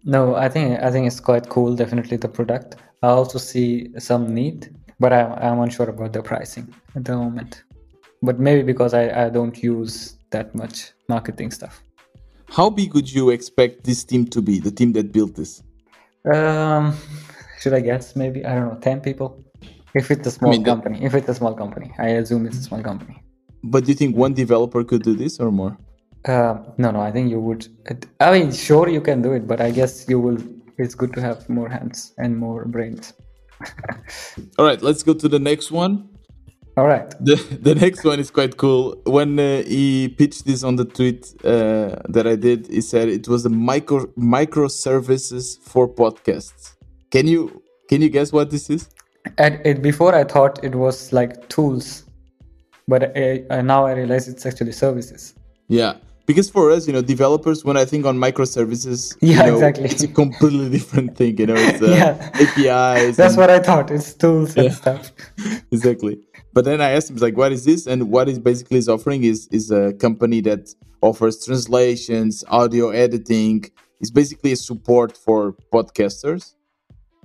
No, 0.07 0.37
I 0.37 0.49
think 0.49 0.81
I 0.81 0.91
think 0.93 1.07
it's 1.09 1.19
quite 1.21 1.49
cool. 1.49 1.75
Definitely 1.75 2.17
the 2.17 2.29
product. 2.29 2.77
I 3.03 3.09
also 3.09 3.39
see 3.39 3.91
some 3.99 4.33
need, 4.33 4.73
but 5.01 5.13
I'm 5.13 5.33
I'm 5.33 5.59
unsure 5.61 5.91
about 5.91 6.13
the 6.13 6.23
pricing 6.23 6.73
at 6.95 7.05
the 7.05 7.17
moment. 7.17 7.65
But 8.23 8.39
maybe 8.39 8.63
because 8.63 8.95
I 8.95 9.27
I 9.27 9.29
don't 9.31 9.57
use 9.63 10.17
that 10.31 10.55
much 10.55 10.93
marketing 11.09 11.51
stuff. 11.51 11.83
How 12.49 12.71
big 12.71 12.95
would 12.95 13.13
you 13.13 13.31
expect 13.31 13.83
this 13.83 14.05
team 14.05 14.27
to 14.27 14.41
be? 14.41 14.61
The 14.61 14.71
team 14.71 14.93
that 14.93 15.11
built 15.13 15.35
this? 15.35 15.63
Um, 16.33 16.95
should 17.61 17.75
I 17.75 17.81
guess? 17.81 18.15
Maybe 18.15 18.47
I 18.47 18.55
don't 18.55 18.69
know, 18.75 18.79
ten 18.81 19.01
people. 19.01 19.43
If 19.95 20.11
it's 20.11 20.27
a 20.27 20.31
small 20.31 20.53
mean, 20.53 20.63
the- 20.63 20.71
company, 20.71 21.05
if 21.05 21.15
it's 21.15 21.29
a 21.29 21.35
small 21.35 21.55
company, 21.55 21.91
I 21.99 22.09
assume 22.21 22.47
it's 22.47 22.59
a 22.59 22.63
small 22.63 22.83
company. 22.83 23.23
But 23.65 23.85
do 23.85 23.89
you 23.91 23.97
think 23.97 24.15
one 24.17 24.35
developer 24.35 24.85
could 24.85 25.03
do 25.03 25.15
this 25.15 25.41
or 25.41 25.51
more? 25.51 25.77
Uh, 26.27 26.59
no, 26.77 26.91
no, 26.91 27.01
I 27.01 27.13
think 27.13 27.31
you 27.31 27.41
would. 27.41 27.69
I 28.21 28.33
mean, 28.33 28.53
sure, 28.53 28.89
you 28.89 29.01
can 29.01 29.23
do 29.23 29.33
it, 29.33 29.47
but 29.47 29.61
I 29.61 29.71
guess 29.71 30.07
you 30.09 30.21
will. 30.21 30.39
It's 30.79 30.95
good 30.95 31.15
to 31.15 31.21
have 31.23 31.49
more 31.49 31.69
hands 31.69 32.13
and 32.19 32.37
more 32.37 32.67
brains. 32.67 33.15
All 34.59 34.67
right, 34.67 34.83
let's 34.83 35.03
go 35.03 35.15
to 35.15 35.29
the 35.29 35.39
next 35.39 35.71
one. 35.71 36.09
All 36.77 36.87
right. 36.87 37.09
The 37.21 37.37
the 37.63 37.75
next 37.75 38.05
one 38.05 38.21
is 38.21 38.31
quite 38.31 38.59
cool. 38.59 39.01
When 39.07 39.39
uh, 39.39 39.63
he 39.63 40.09
pitched 40.09 40.45
this 40.45 40.63
on 40.63 40.77
the 40.77 40.85
tweet 40.85 41.33
uh, 41.43 41.97
that 42.11 42.27
I 42.27 42.37
did, 42.37 42.67
he 42.67 42.83
said 42.83 43.09
it 43.09 43.29
was 43.29 43.47
a 43.47 43.49
micro 43.49 44.07
microservices 44.19 45.59
for 45.59 45.89
podcasts. 45.89 46.75
Can 47.11 47.27
you 47.27 47.63
can 47.89 48.03
you 48.03 48.11
guess 48.11 48.31
what 48.31 48.51
this 48.51 48.69
is? 48.69 48.91
And 49.39 49.59
it, 49.65 49.81
before 49.81 50.15
I 50.15 50.25
thought 50.25 50.63
it 50.63 50.75
was 50.75 51.15
like 51.15 51.49
tools, 51.49 52.05
but 52.87 53.17
I, 53.17 53.45
I, 53.51 53.63
now 53.63 53.87
I 53.87 53.93
realize 53.93 54.29
it's 54.29 54.45
actually 54.45 54.73
services. 54.73 55.35
Yeah, 55.69 55.95
because 56.27 56.51
for 56.51 56.71
us, 56.71 56.87
you 56.87 56.93
know, 56.93 57.03
developers, 57.03 57.65
when 57.65 57.77
I 57.77 57.85
think 57.85 58.05
on 58.05 58.19
microservices, 58.19 59.17
you 59.21 59.31
Yeah, 59.35 59.47
know, 59.47 59.55
exactly. 59.55 59.85
it's 59.85 60.03
a 60.03 60.09
completely 60.09 60.69
different 60.79 61.17
thing. 61.17 61.39
You 61.39 61.47
know, 61.47 61.55
it's 61.57 61.81
uh, 61.83 61.87
Yeah. 61.87 62.31
APIs. 62.35 63.17
That's 63.17 63.35
and- 63.35 63.41
what 63.41 63.51
I 63.51 63.61
thought. 63.61 63.91
It's 63.91 64.13
tools 64.15 64.57
and 64.57 64.73
stuff. 64.73 65.13
exactly. 65.71 66.19
But 66.53 66.65
then 66.65 66.81
I 66.81 66.91
asked 66.93 67.11
him, 67.11 67.17
like, 67.17 67.37
what 67.37 67.53
is 67.53 67.65
this? 67.65 67.87
And 67.87 68.11
what 68.11 68.29
is 68.29 68.39
basically 68.39 68.79
is 68.79 68.89
offering 68.89 69.25
is 69.25 69.47
is 69.53 69.71
a 69.71 69.93
company 69.95 70.41
that 70.43 70.75
offers 71.03 71.45
translations, 71.45 72.45
audio 72.49 72.91
editing. 72.91 73.65
It's 74.01 74.11
basically 74.11 74.53
a 74.53 74.57
support 74.57 75.17
for 75.17 75.55
podcasters. 75.73 76.55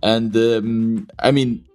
And 0.04 0.36
um, 0.36 1.08
I 1.20 1.32
mean, 1.32 1.66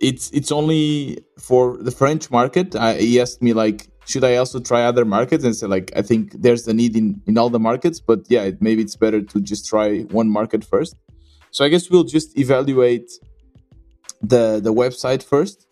it's 0.00 0.30
it's 0.30 0.52
only 0.52 1.18
for 1.38 1.76
the 1.78 1.90
French 1.90 2.30
market. 2.30 2.76
I, 2.76 2.94
he 2.94 3.20
asked 3.20 3.42
me 3.42 3.52
like, 3.54 3.89
should 4.06 4.24
I 4.24 4.36
also 4.36 4.60
try 4.60 4.84
other 4.84 5.04
markets? 5.04 5.44
And 5.44 5.54
say 5.54 5.66
like, 5.66 5.92
I 5.96 6.02
think 6.02 6.32
there's 6.40 6.64
the 6.64 6.74
need 6.74 6.96
in 6.96 7.20
in 7.26 7.38
all 7.38 7.50
the 7.50 7.60
markets, 7.60 8.00
but 8.00 8.20
yeah, 8.28 8.42
it, 8.42 8.60
maybe 8.60 8.82
it's 8.82 8.96
better 8.96 9.20
to 9.20 9.40
just 9.40 9.66
try 9.66 10.00
one 10.10 10.28
market 10.28 10.64
first. 10.64 10.96
So 11.50 11.64
I 11.64 11.68
guess 11.68 11.90
we'll 11.90 12.04
just 12.04 12.38
evaluate 12.38 13.10
the 14.22 14.60
the 14.62 14.72
website 14.72 15.22
first. 15.22 15.66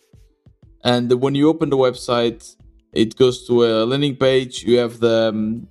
And 0.85 1.13
when 1.21 1.35
you 1.35 1.49
open 1.49 1.71
the 1.71 1.77
website 1.77 2.57
it 2.93 3.17
goes 3.17 3.47
to 3.47 3.65
a 3.65 3.85
landing 3.85 4.17
page. 4.17 4.65
You 4.65 4.79
have 4.79 5.01
the 5.01 5.29
um, 5.29 5.69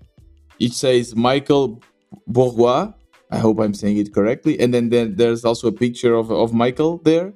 it 0.60 0.74
says 0.74 1.14
Mickael 1.14 1.82
Bourgois. 2.30 2.94
I 3.30 3.40
hope 3.40 3.60
i'm 3.60 3.74
saying 3.74 3.98
it 3.98 4.14
correctly. 4.14 4.58
And 4.60 4.74
then, 4.74 4.90
then 4.90 5.16
there's 5.18 5.44
also 5.44 5.68
a 5.68 5.72
picture 5.72 6.14
of, 6.14 6.32
of 6.32 6.52
Mickael 6.52 7.04
there. 7.04 7.34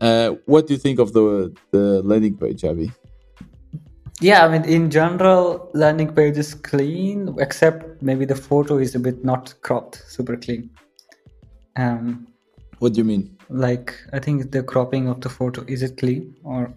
Uh, 0.00 0.30
what 0.46 0.66
do 0.66 0.74
you 0.74 0.78
think 0.78 0.98
of 0.98 1.12
the 1.12 1.54
the 1.70 2.02
landing 2.02 2.36
page 2.36 2.62
Abhi 2.62 2.92
Yeah, 4.20 4.46
I 4.46 4.48
mean, 4.48 4.64
in 4.64 4.90
general, 4.90 5.70
landing 5.74 6.14
page 6.14 6.38
is 6.38 6.54
clean, 6.54 7.34
except 7.38 8.00
maybe 8.00 8.24
the 8.24 8.36
photo 8.36 8.78
is 8.78 8.94
a 8.94 8.98
bit 8.98 9.24
not 9.24 9.54
cropped, 9.62 10.02
super 10.06 10.36
clean. 10.36 10.70
Um, 11.76 12.28
what 12.78 12.92
do 12.92 12.98
you 12.98 13.04
mean 13.04 13.34
like 13.48 13.94
I 14.12 14.18
think 14.18 14.50
the 14.50 14.62
cropping 14.62 15.08
of 15.08 15.20
the 15.20 15.28
photo 15.28 15.64
is 15.66 15.82
it 15.82 15.96
clean 15.96 16.34
or 16.44 16.72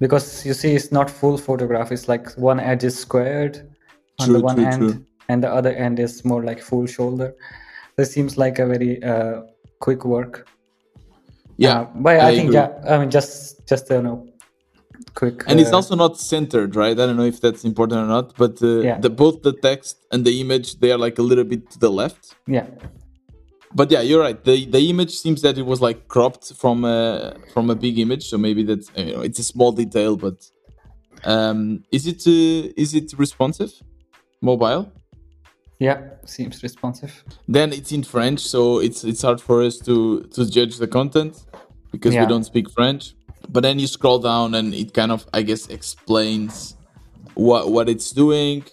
because 0.00 0.44
you 0.44 0.54
see 0.54 0.74
it's 0.74 0.90
not 0.90 1.10
full 1.10 1.36
photograph. 1.36 1.92
It's 1.92 2.08
like 2.08 2.32
one 2.32 2.58
edge 2.58 2.84
is 2.84 2.98
squared 2.98 3.74
on 4.18 4.32
the 4.32 4.40
one 4.40 4.56
true, 4.56 4.64
end, 4.64 4.80
true. 4.80 5.06
and 5.28 5.42
the 5.42 5.50
other 5.50 5.72
end 5.72 5.98
is 6.00 6.24
more 6.24 6.42
like 6.42 6.60
full 6.60 6.86
shoulder. 6.86 7.34
This 7.96 8.12
seems 8.12 8.36
like 8.36 8.58
a 8.58 8.66
very 8.66 9.02
uh, 9.02 9.42
quick 9.80 10.04
work. 10.04 10.48
yeah 11.56 11.80
Uh, 11.80 11.84
but 11.94 12.20
I, 12.20 12.28
I 12.28 12.34
think 12.34 12.48
agree. 12.48 12.56
yeah, 12.56 12.94
I 12.94 12.98
mean 12.98 13.10
just 13.10 13.66
just 13.68 13.90
you 13.90 14.02
know, 14.02 14.26
quick. 15.14 15.42
and 15.48 15.60
it's 15.60 15.72
uh, 15.72 15.76
also 15.76 15.94
not 15.96 16.18
centered 16.18 16.76
right? 16.76 16.92
I 16.92 17.06
don't 17.06 17.16
know 17.16 17.24
if 17.34 17.40
that's 17.40 17.64
important 17.64 18.00
or 18.00 18.06
not 18.06 18.36
but 18.36 18.62
uh, 18.62 18.80
Yeah. 18.88 18.98
the 19.00 19.10
both 19.10 19.42
the 19.42 19.52
text 19.68 19.96
and 20.12 20.24
the 20.24 20.40
image 20.40 20.68
they 20.80 20.90
are 20.92 20.98
like 21.06 21.18
a 21.18 21.22
little 21.30 21.44
bit 21.44 21.70
to 21.72 21.78
the 21.78 21.90
left. 21.90 22.34
Yeah, 22.46 22.66
but 23.74 23.90
yeah 23.90 24.02
you're 24.08 24.20
right. 24.28 24.38
The 24.44 24.56
the 24.76 24.82
image 24.92 25.12
seems 25.24 25.40
that 25.42 25.58
it 25.58 25.66
was 25.72 25.80
like 25.80 25.98
cropped 26.14 26.52
from 26.62 26.84
a 26.84 26.98
from 27.52 27.70
a 27.70 27.74
big 27.74 27.98
image 27.98 28.24
so 28.30 28.38
maybe 28.38 28.62
that's 28.62 28.88
you 28.96 29.12
know 29.14 29.22
it's 29.28 29.38
a 29.38 29.44
small 29.54 29.72
detail 29.72 30.16
but 30.16 30.36
um 31.24 31.60
is 31.96 32.06
it 32.12 32.20
uh, 32.26 32.72
is 32.82 32.94
it 32.94 33.12
responsive? 33.18 33.72
Mobile? 34.40 34.84
Yeah, 35.80 35.98
seems 36.24 36.62
responsive. 36.62 37.12
then 37.48 37.72
it's 37.72 37.90
in 37.92 38.02
french 38.04 38.40
so 38.40 38.60
it's 38.86 39.00
it's 39.04 39.22
hard 39.22 39.40
for 39.40 39.56
us 39.68 39.78
to 39.88 40.22
to 40.34 40.40
judge 40.56 40.74
the 40.82 40.86
content 40.86 41.34
because 41.92 42.14
we 42.14 42.26
don't 42.32 42.44
speak 42.52 42.66
french 42.70 43.14
but 43.48 43.62
then 43.62 43.78
you 43.78 43.86
scroll 43.86 44.18
down 44.18 44.54
and 44.54 44.74
it 44.74 44.92
kind 44.94 45.12
of 45.12 45.26
i 45.32 45.42
guess 45.42 45.66
explains 45.68 46.76
what 47.34 47.70
what 47.70 47.88
it's 47.88 48.10
doing. 48.12 48.64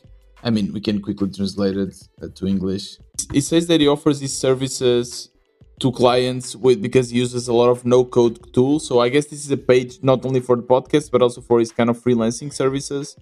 I 0.44 0.50
mean 0.50 0.74
we 0.74 0.82
can 0.82 1.02
quickly 1.02 1.30
translate 1.30 1.78
it 1.78 1.96
uh, 2.22 2.28
to 2.36 2.46
english. 2.48 2.98
It 3.34 3.42
says 3.42 3.68
that 3.68 3.80
he 3.82 3.88
offers 3.88 4.20
these 4.20 4.36
services 4.36 5.30
to 5.80 5.92
clients 5.92 6.56
with 6.56 6.82
because 6.82 7.10
he 7.10 7.18
uses 7.18 7.48
a 7.48 7.54
lot 7.54 7.70
of 7.70 7.86
no 7.86 8.04
code 8.06 8.38
tools. 8.54 8.88
So 8.88 9.00
i 9.00 9.10
guess 9.10 9.26
this 9.26 9.44
is 9.46 9.52
a 9.52 9.58
page 9.58 10.00
not 10.04 10.26
only 10.26 10.40
for 10.42 10.56
the 10.56 10.64
podcast 10.64 11.12
but 11.12 11.22
also 11.22 11.42
for 11.42 11.60
his 11.60 11.72
kind 11.72 11.90
of 11.90 11.98
freelancing 12.04 12.52
services. 12.54 13.16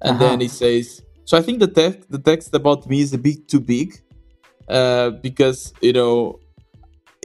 And 0.00 0.14
Uh-huh. 0.16 0.24
then 0.24 0.40
he 0.40 0.48
says 0.48 1.02
so 1.28 1.36
i 1.36 1.42
think 1.42 1.58
the 1.58 1.72
text 1.80 2.10
the 2.10 2.22
text 2.30 2.54
about 2.60 2.80
me 2.90 3.00
is 3.06 3.12
a 3.12 3.18
bit 3.28 3.38
too 3.52 3.60
big 3.60 3.88
uh, 4.68 5.10
because 5.26 5.60
you 5.86 5.92
know 5.92 6.38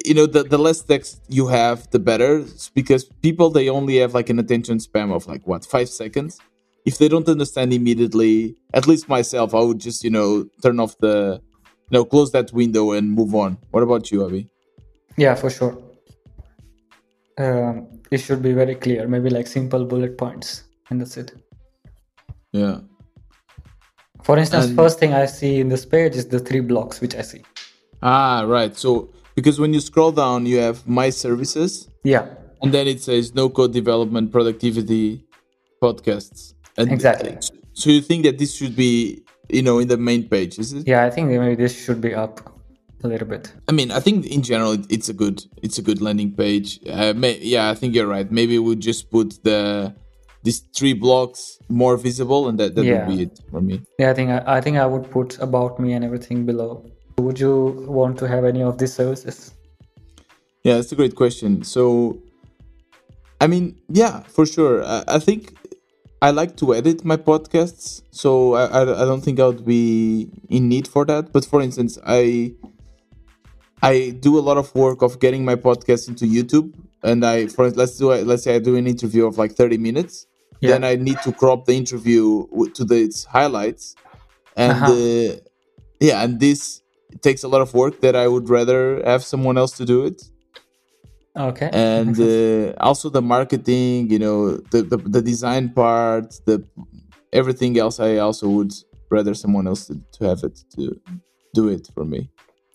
you 0.06 0.14
know 0.14 0.26
the, 0.26 0.44
the 0.44 0.58
less 0.58 0.82
text 0.82 1.22
you 1.30 1.48
have 1.48 1.90
the 1.92 2.00
better 2.00 2.32
It's 2.40 2.70
because 2.70 3.04
people 3.28 3.50
they 3.50 3.70
only 3.70 3.96
have 4.04 4.14
like 4.14 4.30
an 4.30 4.40
attention 4.40 4.80
span 4.80 5.12
of 5.12 5.28
like 5.28 5.44
what 5.48 5.66
five 5.66 5.90
seconds 5.90 6.40
if 6.86 6.98
they 6.98 7.08
don't 7.08 7.28
understand 7.30 7.72
immediately 7.74 8.56
at 8.74 8.88
least 8.88 9.08
myself 9.08 9.54
i 9.56 9.62
would 9.68 9.80
just 9.80 10.04
you 10.04 10.10
know 10.18 10.46
turn 10.64 10.80
off 10.80 10.98
the 11.00 11.42
you 11.90 11.94
know 11.96 12.06
close 12.06 12.32
that 12.32 12.52
window 12.54 12.92
and 12.92 13.12
move 13.20 13.34
on 13.36 13.58
what 13.72 13.84
about 13.84 14.12
you 14.12 14.20
Abhi 14.28 14.44
Yeah, 15.18 15.36
for 15.36 15.50
sure. 15.58 15.74
Um, 17.38 17.74
it 18.12 18.20
should 18.20 18.42
be 18.42 18.54
very 18.54 18.76
clear. 18.76 19.08
Maybe 19.08 19.30
like 19.30 19.48
simple 19.48 19.86
bullet 19.86 20.18
points, 20.18 20.64
and 20.90 21.00
that's 21.02 21.18
it. 21.22 21.30
yeah 22.62 22.78
For 24.28 24.36
instance, 24.42 24.66
And- 24.68 24.76
first 24.82 24.98
thing 25.00 25.14
I 25.14 25.26
see 25.28 25.54
in 25.64 25.68
this 25.74 25.86
page 25.94 26.16
is 26.22 26.26
the 26.36 26.40
three 26.48 26.62
blocks 26.72 26.96
which 27.04 27.16
I 27.22 27.24
see. 27.32 27.42
ah 28.12 28.40
right 28.56 28.74
so 28.84 28.92
because 29.36 29.60
when 29.60 29.74
you 29.74 29.80
scroll 29.80 30.12
down, 30.12 30.46
you 30.46 30.58
have 30.58 30.88
my 30.88 31.10
services, 31.10 31.88
Yeah, 32.04 32.26
and 32.62 32.74
then 32.74 32.88
it 32.88 33.02
says 33.02 33.34
no 33.36 33.50
code 33.50 33.74
development 33.74 34.32
productivity 34.32 35.26
podcasts. 35.82 36.54
And 36.78 36.92
Exactly. 36.92 37.38
So 37.74 37.90
you 37.90 38.02
think 38.02 38.24
that 38.26 38.38
this 38.38 38.54
should 38.56 38.76
be, 38.76 39.24
you 39.50 39.62
know, 39.62 39.80
in 39.80 39.88
the 39.88 39.98
main 39.98 40.28
page, 40.30 40.60
is 40.60 40.74
it? 40.74 40.88
yeah. 40.88 41.04
I 41.06 41.10
think 41.10 41.30
maybe 41.30 41.56
this 41.56 41.74
should 41.84 42.02
be 42.02 42.14
up 42.14 42.40
a 43.04 43.08
little 43.08 43.28
bit. 43.28 43.52
I 43.68 43.72
mean, 43.74 43.92
I 43.92 44.00
think 44.00 44.26
in 44.28 44.42
general 44.44 44.74
it's 44.90 45.10
a 45.10 45.14
good 45.14 45.44
it's 45.62 45.78
a 45.78 45.82
good 45.82 46.02
landing 46.02 46.32
page. 46.32 46.80
Uh, 46.88 47.14
may, 47.14 47.38
yeah, 47.40 47.70
I 47.70 47.76
think 47.76 47.96
you're 47.96 48.08
right. 48.08 48.32
Maybe 48.32 48.58
we'll 48.60 48.76
just 48.92 49.10
put 49.12 49.44
the 49.44 49.94
these 50.44 50.60
three 50.78 50.94
blocks 50.94 51.58
more 51.70 51.96
visible, 51.98 52.48
and 52.48 52.58
that 52.60 52.76
that 52.76 52.86
Yeah. 52.86 53.08
would 53.08 53.18
be 53.18 53.24
it 53.24 53.40
for 53.52 53.60
me. 53.62 53.82
Yeah, 54.00 54.12
I 54.12 54.14
think 54.14 54.30
I, 54.30 54.44
I 54.58 54.62
think 54.62 54.78
I 54.78 54.86
would 54.86 55.10
put 55.12 55.38
about 55.40 55.80
me 55.80 55.94
and 55.94 56.04
everything 56.06 56.46
below. 56.46 56.86
Would 57.18 57.40
you 57.40 57.86
want 57.88 58.18
to 58.20 58.28
have 58.28 58.44
any 58.46 58.64
of 58.64 58.78
these 58.78 58.94
services? 58.94 59.54
Yeah, 60.64 60.76
that's 60.76 60.92
a 60.92 60.96
great 60.96 61.16
question. 61.16 61.64
So, 61.64 62.18
I 63.40 63.48
mean, 63.48 63.80
yeah, 63.90 64.22
for 64.24 64.46
sure. 64.46 64.84
I, 64.84 65.04
I 65.08 65.20
think 65.20 65.54
I 66.22 66.32
like 66.32 66.56
to 66.58 66.74
edit 66.74 67.04
my 67.04 67.18
podcasts, 67.18 68.02
so 68.12 68.54
I, 68.56 68.66
I, 68.66 68.82
I 68.82 69.06
don't 69.06 69.22
think 69.22 69.40
I 69.40 69.46
would 69.48 69.66
be 69.66 70.30
in 70.50 70.70
need 70.70 70.88
for 70.88 71.06
that. 71.06 71.32
But 71.34 71.46
for 71.46 71.62
instance, 71.62 71.98
I 72.06 72.54
I 73.82 74.12
do 74.22 74.40
a 74.40 74.42
lot 74.42 74.58
of 74.58 74.74
work 74.74 75.02
of 75.02 75.20
getting 75.20 75.44
my 75.44 75.56
podcast 75.56 76.08
into 76.08 76.26
YouTube, 76.26 76.74
and 77.04 77.26
I 77.26 77.48
for 77.48 77.70
let's 77.72 77.98
do 77.98 78.12
a- 78.14 78.24
let's 78.24 78.44
say 78.44 78.56
I 78.56 78.60
do 78.60 78.76
an 78.78 78.88
interview 78.88 79.26
of 79.26 79.38
like 79.38 79.54
thirty 79.54 79.78
minutes, 79.78 80.26
Yeah. 80.62 80.72
then 80.72 80.84
I 80.86 80.96
need 80.96 81.20
to 81.24 81.34
crop 81.34 81.66
the 81.66 81.74
interview 81.76 82.48
to 82.74 82.86
the 82.86 82.96
its 83.04 83.26
highlights, 83.26 83.96
and 84.56 84.72
Uh-huh. 84.82 84.94
uh, 84.94 85.36
yeah, 86.00 86.24
and 86.24 86.40
this 86.40 86.82
takes 87.22 87.44
a 87.44 87.48
lot 87.48 87.62
of 87.62 87.74
work 87.74 88.02
that 88.02 88.16
I 88.16 88.28
would 88.28 88.50
rather 88.50 89.02
have 89.06 89.24
someone 89.24 89.58
else 89.58 89.74
to 89.78 89.86
do 89.86 90.06
it 90.06 90.22
Okay. 91.36 91.70
and 91.74 92.16
uh, 92.20 92.74
also 92.80 93.10
the 93.10 93.22
marketing 93.22 94.08
you 94.12 94.20
know 94.20 94.58
the, 94.72 94.84
the 94.84 94.98
the 94.98 95.22
design 95.22 95.70
part 95.70 96.28
the 96.46 96.64
everything 97.32 97.76
else 97.80 98.00
i 98.00 98.18
also 98.18 98.48
would 98.48 98.72
rather 99.10 99.34
someone 99.34 99.66
else 99.66 99.88
to, 99.88 99.96
to 100.12 100.26
have 100.30 100.44
it 100.44 100.60
to 100.76 100.96
do 101.56 101.70
it 101.70 101.88
for 101.96 102.06
me 102.06 102.30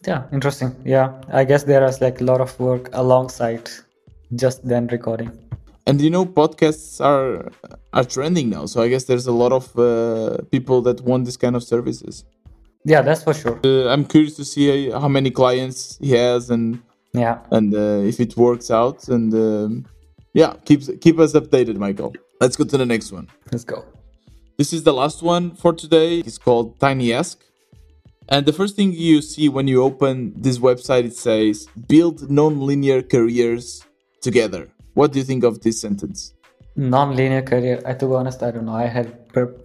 yeah, 0.07 0.23
interesting. 0.33 0.71
Yeah, 0.85 1.11
I 1.33 1.42
guess 1.45 1.64
there 1.64 1.85
is 1.85 2.00
like 2.00 2.21
a 2.21 2.25
lot 2.25 2.40
of 2.40 2.59
work 2.61 2.88
alongside 2.92 3.68
just 4.42 4.66
then 4.66 4.87
recording. 4.88 5.30
and 5.87 6.00
you 6.00 6.11
know 6.11 6.25
podcasts 6.26 7.00
are 7.00 7.50
are 7.92 8.04
trending 8.04 8.47
now 8.57 8.64
so 8.66 8.76
i 8.85 8.88
guess 8.92 9.04
there's 9.11 9.26
a 9.26 9.37
lot 9.42 9.52
of 9.61 9.64
uh, 9.78 10.37
people 10.54 10.78
that 10.87 10.99
want 11.09 11.25
this 11.28 11.37
kind 11.45 11.54
of 11.57 11.62
services 11.62 12.14
Yeah, 12.85 13.02
that's 13.02 13.23
for 13.25 13.35
sure. 13.35 13.58
uh, 13.64 13.88
i'm 13.92 14.04
curious 14.04 14.35
to 14.37 14.44
see 14.44 14.90
how 14.90 15.08
many 15.08 15.30
clients 15.30 15.99
he 16.00 16.11
has 16.12 16.50
and 16.50 16.64
Yeah. 17.12 17.37
and 17.50 17.75
uh, 17.75 18.11
if 18.12 18.16
it 18.20 18.37
works 18.37 18.70
out 18.70 19.08
and 19.08 19.32
um, 19.35 19.85
yeah 20.40 20.52
keep 20.66 20.80
keep 21.04 21.16
us 21.18 21.32
updated 21.40 21.76
Mickael 21.85 22.12
let's 22.42 22.56
go 22.56 22.64
to 22.73 22.76
the 22.82 22.87
next 22.94 23.08
one 23.12 23.26
Let's 23.52 23.64
go. 23.64 23.78
This 24.61 24.73
is 24.76 24.82
the 24.82 24.92
last 25.02 25.23
one 25.23 25.44
for 25.62 25.73
today. 25.73 26.11
It's 26.28 26.37
called 26.47 26.68
Tinyask. 26.80 27.37
And 28.28 28.44
the 28.44 28.52
first 28.61 28.75
thing 28.76 28.88
you 28.92 29.23
see 29.23 29.47
when 29.56 29.66
you 29.73 29.78
open 29.90 30.14
this 30.47 30.58
website, 30.58 31.04
it 31.11 31.16
says, 31.16 31.54
build 31.92 32.16
non-linear 32.28 33.00
careers 33.14 33.66
together. 34.20 34.62
What 34.99 35.12
do 35.12 35.16
you 35.20 35.25
think 35.30 35.44
of 35.44 35.61
this 35.64 35.76
sentence? 35.80 36.35
Non-linear 36.75 37.42
career. 37.52 37.76
I, 37.87 37.92
to 38.00 38.04
be 38.11 38.14
honest, 38.20 38.42
I 38.42 38.50
don't 38.50 38.66
know. 38.66 38.75
I 38.75 38.88
have, 38.97 39.08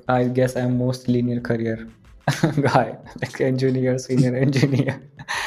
I 0.08 0.26
guess 0.38 0.56
I'm 0.56 0.78
most 0.78 1.08
linear 1.08 1.42
career 1.42 1.78
guy, 2.62 2.98
like 3.22 3.42
engineer, 3.42 3.98
senior 3.98 4.36
engineer. 4.36 5.02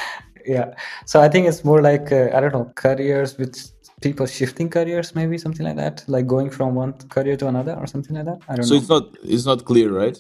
yeah. 0.47 0.75
So 1.07 1.21
I 1.21 1.29
think 1.29 1.49
it's 1.49 1.65
more 1.65 1.81
like 1.83 2.13
uh, 2.13 2.31
I 2.35 2.41
don't 2.41 2.53
know 2.53 2.71
careers 2.75 3.39
with 3.39 3.57
people 4.01 4.27
shifting 4.27 4.69
careers, 4.69 5.15
maybe 5.15 5.39
something 5.39 5.65
like 5.65 5.77
that, 5.77 6.05
like 6.07 6.27
going 6.27 6.51
from 6.51 6.75
one 6.75 6.93
career 7.09 7.37
to 7.37 7.49
another 7.49 7.75
or 7.75 7.87
something 7.87 8.17
like 8.17 8.27
that. 8.27 8.41
I 8.49 8.57
don't 8.57 8.65
So 8.65 8.75
know. 8.75 8.81
it's 8.81 8.89
not 8.89 9.05
it's 9.23 9.47
not 9.47 9.65
clear, 9.65 9.91
right? 9.93 10.19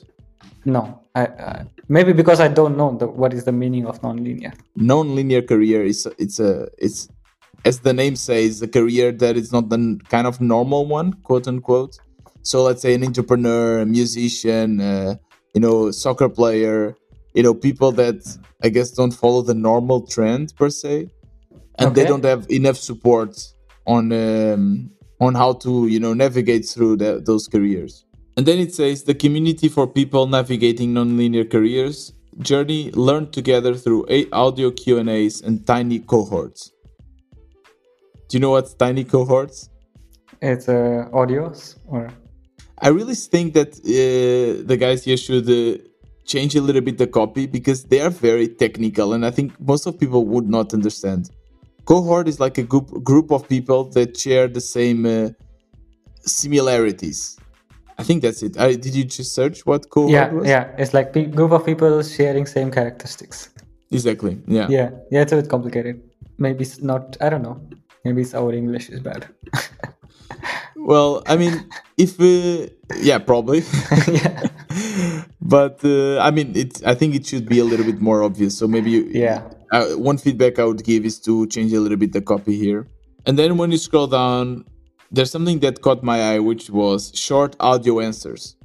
No, 0.65 1.03
I, 1.15 1.27
I 1.27 1.67
maybe 1.89 2.13
because 2.13 2.41
I 2.41 2.49
don't 2.49 2.77
know 2.77 2.97
the, 2.97 3.07
what 3.07 3.33
is 3.35 3.45
the 3.45 3.53
meaning 3.53 3.87
of 3.87 4.03
non-linear. 4.03 4.53
Non-linear 4.77 5.43
career 5.43 5.85
is 5.85 6.09
it's 6.19 6.41
a 6.41 6.69
it's 6.79 7.09
as 7.65 7.81
the 7.81 7.93
name 7.93 8.17
says, 8.17 8.63
a 8.63 8.69
career 8.69 9.11
that 9.13 9.37
is 9.37 9.53
not 9.53 9.69
the 9.69 9.77
n- 9.77 10.01
kind 10.09 10.27
of 10.27 10.41
normal 10.41 10.87
one, 10.87 11.13
quote 11.15 11.49
unquote. 11.49 11.99
So 12.43 12.63
let's 12.63 12.83
say 12.83 12.95
an 12.95 13.03
entrepreneur, 13.05 13.81
a 13.81 13.87
musician, 13.87 14.81
uh, 14.81 15.17
you 15.57 15.61
know, 15.61 15.91
soccer 15.91 16.29
player, 16.29 16.95
you 17.33 17.43
know, 17.43 17.55
people 17.55 17.91
that 17.93 18.21
I 18.63 18.69
guess 18.69 18.91
don't 18.91 19.13
follow 19.13 19.41
the 19.41 19.55
normal 19.55 20.07
trend 20.07 20.55
per 20.55 20.69
se, 20.69 21.09
and 21.79 21.95
they 21.95 22.05
don't 22.05 22.25
have 22.27 22.47
enough 22.51 22.77
support 22.77 23.33
on 23.87 24.13
um, 24.13 24.91
on 25.19 25.35
how 25.35 25.55
to 25.65 25.87
you 25.87 25.99
know 25.99 26.13
navigate 26.13 26.67
through 26.67 26.97
the, 26.99 27.23
those 27.25 27.49
careers. 27.49 28.05
And 28.37 28.45
then 28.45 28.59
it 28.59 28.75
says 28.75 29.05
the 29.05 29.15
community 29.15 29.69
for 29.71 29.87
people 29.87 30.27
navigating 30.27 30.93
nonlinear 30.93 31.51
careers 31.51 32.13
journey 32.41 32.93
learned 32.93 33.33
together 33.33 33.75
through 33.75 34.05
eight 34.11 34.29
audio 34.33 34.71
Q 34.71 34.99
and 34.99 35.09
A's 35.09 35.41
and 35.41 35.67
tiny 35.67 36.01
cohorts. 36.01 36.71
Do 38.29 38.37
you 38.37 38.41
know 38.41 38.51
what's 38.51 38.75
tiny 38.75 39.05
cohorts? 39.05 39.71
It's 40.43 40.69
uh, 40.69 41.09
audios 41.15 41.77
or 41.87 42.11
I 42.79 42.89
really 42.89 43.15
think 43.15 43.55
that 43.55 43.71
uh, 43.79 44.67
the 44.67 44.77
guys 44.77 45.05
here 45.05 45.17
should 45.17 45.49
uh, 45.49 45.83
change 46.25 46.55
a 46.57 46.61
little 46.61 46.83
bit 46.83 46.99
the 46.99 47.07
copy 47.07 47.47
because 47.47 47.85
they 47.85 48.01
are 48.01 48.11
very 48.11 48.49
technical, 48.49 49.15
and 49.15 49.25
I 49.25 49.31
think 49.31 49.59
most 49.61 49.87
of 49.87 49.99
people 49.99 50.27
would 50.27 50.49
not 50.49 50.75
understand. 50.75 51.31
Cohort 51.87 52.29
is 52.29 52.39
like 52.41 52.59
a 52.59 52.63
group 52.63 52.89
group 53.03 53.31
of 53.31 53.49
people 53.49 53.85
that 53.91 54.17
share 54.17 54.49
the 54.49 54.61
same 54.61 55.07
uh, 55.07 55.31
similarities. 56.21 57.39
I 57.99 58.03
think 58.03 58.23
that's 58.23 58.43
it. 58.43 58.59
I, 58.59 58.75
did 58.75 58.95
you 58.95 59.05
just 59.05 59.35
search 59.35 59.65
what 59.65 59.89
cohort 59.89 60.13
yeah, 60.13 60.31
was? 60.31 60.47
yeah. 60.47 60.75
It's 60.77 60.93
like 60.93 61.15
pe- 61.15 61.27
group 61.27 61.53
of 61.53 61.65
people 61.65 62.03
sharing 62.03 62.45
same 62.45 62.71
characteristics. 62.71 63.51
Exactly. 63.91 64.39
Yeah. 64.47 64.67
Yeah, 64.69 64.91
yeah. 65.11 65.23
It's 65.23 65.33
a 65.33 65.37
bit 65.37 65.49
complicated. 65.49 66.03
Maybe 66.37 66.65
it's 66.65 66.83
not. 66.83 67.17
I 67.23 67.31
don't 67.31 67.43
know. 67.43 67.59
Maybe 68.05 68.21
it's 68.21 68.35
our 68.35 68.53
English 68.53 68.91
is 68.91 69.01
bad. 69.01 69.29
Well, 70.77 71.23
I 71.27 71.37
mean, 71.37 71.69
if 71.97 72.21
uh, 72.21 72.69
yeah, 73.01 73.19
probably. 73.19 73.63
yeah. 74.09 74.47
but 75.41 75.81
uh, 75.85 76.19
I 76.21 76.31
mean, 76.31 76.53
it. 76.55 76.83
I 76.87 76.95
think 76.95 77.15
it 77.15 77.27
should 77.27 77.49
be 77.49 77.59
a 77.59 77.65
little 77.65 77.87
bit 77.87 78.01
more 78.01 78.23
obvious. 78.23 78.57
So 78.59 78.69
maybe 78.69 78.91
you, 78.91 79.05
Yeah. 79.13 79.43
uh, 79.73 79.87
one 79.97 80.19
feedback 80.19 80.59
I 80.59 80.65
would 80.65 80.85
give 80.85 81.05
is 81.05 81.19
to 81.21 81.47
change 81.49 81.73
a 81.73 81.81
little 81.81 81.97
bit 81.99 82.13
the 82.13 82.21
copy 82.21 82.57
here. 82.57 82.87
And 83.27 83.39
then 83.39 83.57
when 83.57 83.73
you 83.73 83.79
scroll 83.79 84.07
down, 84.07 84.65
there's 85.11 85.31
something 85.31 85.61
that 85.61 85.81
caught 85.81 86.03
my 86.03 86.35
eye, 86.35 86.39
which 86.39 86.71
was 86.71 87.11
short 87.15 87.57
audio 87.59 88.01
answers. 88.01 88.57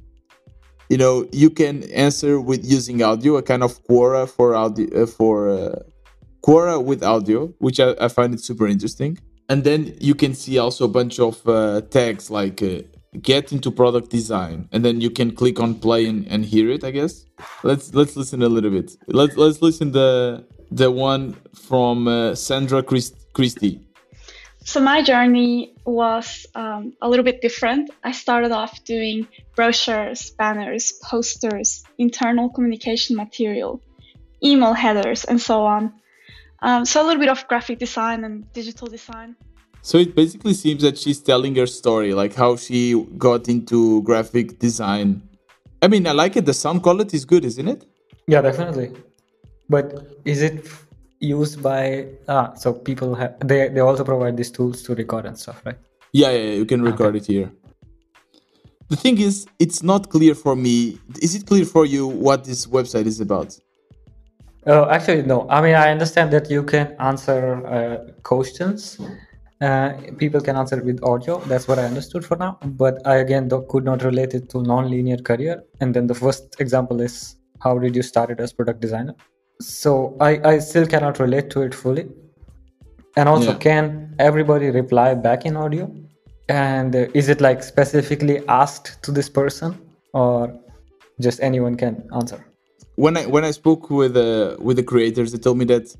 You 0.90 0.98
know, 0.98 1.26
you 1.32 1.48
can 1.48 1.82
answer 1.94 2.38
with 2.40 2.64
using 2.70 3.02
audio, 3.02 3.36
a 3.38 3.42
kind 3.42 3.62
of 3.62 3.82
Quora 3.84 4.28
for 4.28 4.54
audio 4.54 5.02
uh, 5.02 5.06
for 5.06 5.48
uh, 5.48 5.76
Quora 6.46 6.84
with 6.84 7.02
audio, 7.02 7.46
which 7.58 7.80
I, 7.80 7.94
I 7.98 8.08
find 8.08 8.34
it 8.34 8.40
super 8.40 8.66
interesting. 8.68 9.18
And 9.48 9.64
then 9.64 9.94
you 10.00 10.14
can 10.14 10.34
see 10.34 10.58
also 10.58 10.84
a 10.84 10.88
bunch 10.88 11.18
of 11.18 11.46
uh, 11.46 11.82
tags 11.82 12.30
like 12.30 12.62
uh, 12.62 12.82
get 13.20 13.52
into 13.52 13.70
product 13.70 14.10
design, 14.10 14.68
and 14.72 14.84
then 14.84 15.00
you 15.00 15.10
can 15.10 15.34
click 15.34 15.60
on 15.60 15.74
play 15.74 16.06
and, 16.06 16.26
and 16.28 16.44
hear 16.44 16.70
it. 16.70 16.84
I 16.84 16.90
guess. 16.90 17.26
Let's 17.62 17.94
let's 17.94 18.16
listen 18.16 18.42
a 18.42 18.48
little 18.48 18.70
bit. 18.70 18.92
Let's 19.08 19.36
let's 19.36 19.60
listen 19.60 19.92
the 19.92 20.44
the 20.70 20.90
one 20.90 21.36
from 21.54 22.08
uh, 22.08 22.34
Sandra 22.34 22.82
Christ- 22.82 23.32
Christie. 23.34 23.80
So 24.64 24.80
my 24.80 25.02
journey 25.02 25.74
was 25.84 26.46
um, 26.54 26.92
a 27.02 27.08
little 27.08 27.24
bit 27.24 27.42
different. 27.42 27.90
I 28.04 28.12
started 28.12 28.52
off 28.52 28.84
doing 28.84 29.26
brochures, 29.56 30.30
banners, 30.30 30.92
posters, 31.02 31.84
internal 31.98 32.48
communication 32.48 33.16
material, 33.16 33.80
email 34.42 34.72
headers, 34.72 35.24
and 35.24 35.40
so 35.40 35.66
on. 35.66 35.92
Um, 36.62 36.84
so 36.84 37.02
a 37.02 37.04
little 37.04 37.20
bit 37.20 37.28
of 37.28 37.46
graphic 37.48 37.78
design 37.78 38.24
and 38.24 38.50
digital 38.52 38.86
design. 38.86 39.36
So 39.82 39.98
it 39.98 40.14
basically 40.14 40.54
seems 40.54 40.82
that 40.82 40.96
she's 40.96 41.20
telling 41.20 41.56
her 41.56 41.66
story, 41.66 42.14
like 42.14 42.34
how 42.34 42.54
she 42.56 43.04
got 43.18 43.48
into 43.48 44.02
graphic 44.02 44.60
design. 44.60 45.22
I 45.82 45.88
mean, 45.88 46.06
I 46.06 46.12
like 46.12 46.36
it. 46.36 46.46
The 46.46 46.54
sound 46.54 46.84
quality 46.84 47.16
is 47.16 47.24
good, 47.24 47.44
isn't 47.44 47.66
it? 47.66 47.84
Yeah, 48.28 48.40
definitely. 48.40 48.92
But 49.68 50.20
is 50.24 50.42
it 50.42 50.68
used 51.18 51.60
by 51.60 52.06
ah? 52.28 52.54
So 52.54 52.72
people 52.72 53.16
have 53.16 53.34
they 53.40 53.68
they 53.68 53.80
also 53.80 54.04
provide 54.04 54.36
these 54.36 54.52
tools 54.52 54.82
to 54.84 54.94
record 54.94 55.26
and 55.26 55.36
stuff, 55.36 55.60
right? 55.66 55.78
Yeah, 56.12 56.30
yeah, 56.30 56.42
yeah, 56.42 56.54
you 56.54 56.66
can 56.66 56.82
record 56.82 57.16
it 57.16 57.26
here. 57.26 57.50
The 58.88 58.96
thing 58.96 59.18
is, 59.18 59.46
it's 59.58 59.82
not 59.82 60.10
clear 60.10 60.34
for 60.34 60.54
me. 60.54 61.00
Is 61.20 61.34
it 61.34 61.46
clear 61.46 61.64
for 61.64 61.86
you 61.86 62.06
what 62.06 62.44
this 62.44 62.66
website 62.66 63.06
is 63.06 63.20
about? 63.20 63.58
Oh, 64.66 64.88
actually, 64.88 65.22
no. 65.22 65.46
I 65.50 65.60
mean, 65.60 65.74
I 65.74 65.90
understand 65.90 66.32
that 66.32 66.50
you 66.50 66.62
can 66.62 66.94
answer 67.00 67.66
uh, 67.66 68.12
questions. 68.22 69.00
Uh, 69.60 69.92
people 70.18 70.40
can 70.40 70.56
answer 70.56 70.80
with 70.82 71.02
audio. 71.02 71.38
That's 71.40 71.66
what 71.68 71.78
I 71.78 71.84
understood 71.84 72.24
for 72.24 72.36
now. 72.36 72.58
But 72.64 73.04
I 73.06 73.16
again 73.16 73.48
do- 73.48 73.66
could 73.68 73.84
not 73.84 74.02
relate 74.04 74.34
it 74.34 74.48
to 74.50 74.62
non-linear 74.62 75.18
career. 75.18 75.62
And 75.80 75.94
then 75.94 76.06
the 76.06 76.14
first 76.14 76.60
example 76.60 77.00
is 77.00 77.36
how 77.60 77.78
did 77.78 77.96
you 77.96 78.02
start 78.02 78.30
it 78.30 78.40
as 78.40 78.52
product 78.52 78.80
designer? 78.80 79.14
So 79.60 80.16
I, 80.20 80.40
I 80.44 80.58
still 80.58 80.86
cannot 80.86 81.18
relate 81.18 81.50
to 81.50 81.62
it 81.62 81.74
fully. 81.74 82.08
And 83.16 83.28
also, 83.28 83.52
Yeah. 83.52 83.58
can 83.58 84.14
everybody 84.18 84.70
reply 84.70 85.14
back 85.14 85.44
in 85.44 85.56
audio? 85.56 85.92
And 86.48 86.94
uh, 86.94 87.06
is 87.14 87.28
it 87.28 87.40
like 87.40 87.62
specifically 87.62 88.46
asked 88.48 89.02
to 89.02 89.12
this 89.12 89.28
person, 89.28 89.78
or 90.12 90.58
just 91.20 91.40
anyone 91.40 91.76
can 91.76 92.08
answer? 92.14 92.44
When 92.96 93.16
I 93.16 93.26
when 93.26 93.44
I 93.44 93.50
spoke 93.52 93.90
with 93.90 94.16
uh, 94.16 94.56
with 94.60 94.76
the 94.76 94.82
creators, 94.82 95.32
they 95.32 95.38
told 95.38 95.58
me 95.58 95.64
that 95.66 95.94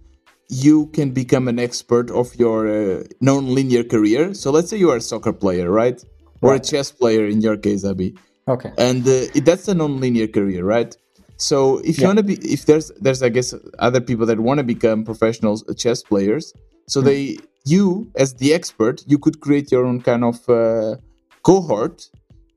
you 0.48 0.86
can 0.88 1.10
become 1.12 1.48
an 1.48 1.58
expert 1.58 2.10
of 2.10 2.34
your 2.36 2.68
uh, 2.68 3.04
non-linear 3.20 3.84
career. 3.84 4.34
So 4.34 4.50
let's 4.50 4.68
say 4.70 4.76
you 4.76 4.90
are 4.90 4.96
a 4.96 5.00
soccer 5.00 5.32
player, 5.32 5.70
right, 5.70 6.02
or 6.42 6.54
a 6.54 6.60
chess 6.60 6.90
player 6.92 7.26
in 7.26 7.40
your 7.40 7.56
case, 7.56 7.84
Abhi, 7.84 8.16
Okay. 8.48 8.70
and 8.76 9.06
uh, 9.08 9.26
that's 9.44 9.68
a 9.68 9.74
non-linear 9.74 10.28
career, 10.28 10.64
right? 10.64 10.94
So 11.38 11.78
if 11.78 11.96
you 11.98 12.02
Yeah. 12.02 12.08
want 12.08 12.18
to 12.18 12.24
be, 12.24 12.34
if 12.56 12.66
there's 12.66 12.90
there's 13.00 13.22
I 13.22 13.30
guess 13.30 13.54
other 13.78 14.00
people 14.00 14.26
that 14.26 14.40
want 14.40 14.58
to 14.58 14.64
become 14.64 15.04
professional 15.04 15.56
chess 15.82 16.02
players, 16.02 16.52
so 16.88 17.00
Hmm. 17.00 17.06
they 17.06 17.38
you 17.64 18.10
as 18.16 18.34
the 18.34 18.52
expert, 18.52 19.02
you 19.06 19.18
could 19.18 19.40
create 19.40 19.72
your 19.72 19.84
own 19.86 20.02
kind 20.02 20.24
of 20.24 20.46
uh, 20.48 20.96
cohort, 21.42 22.10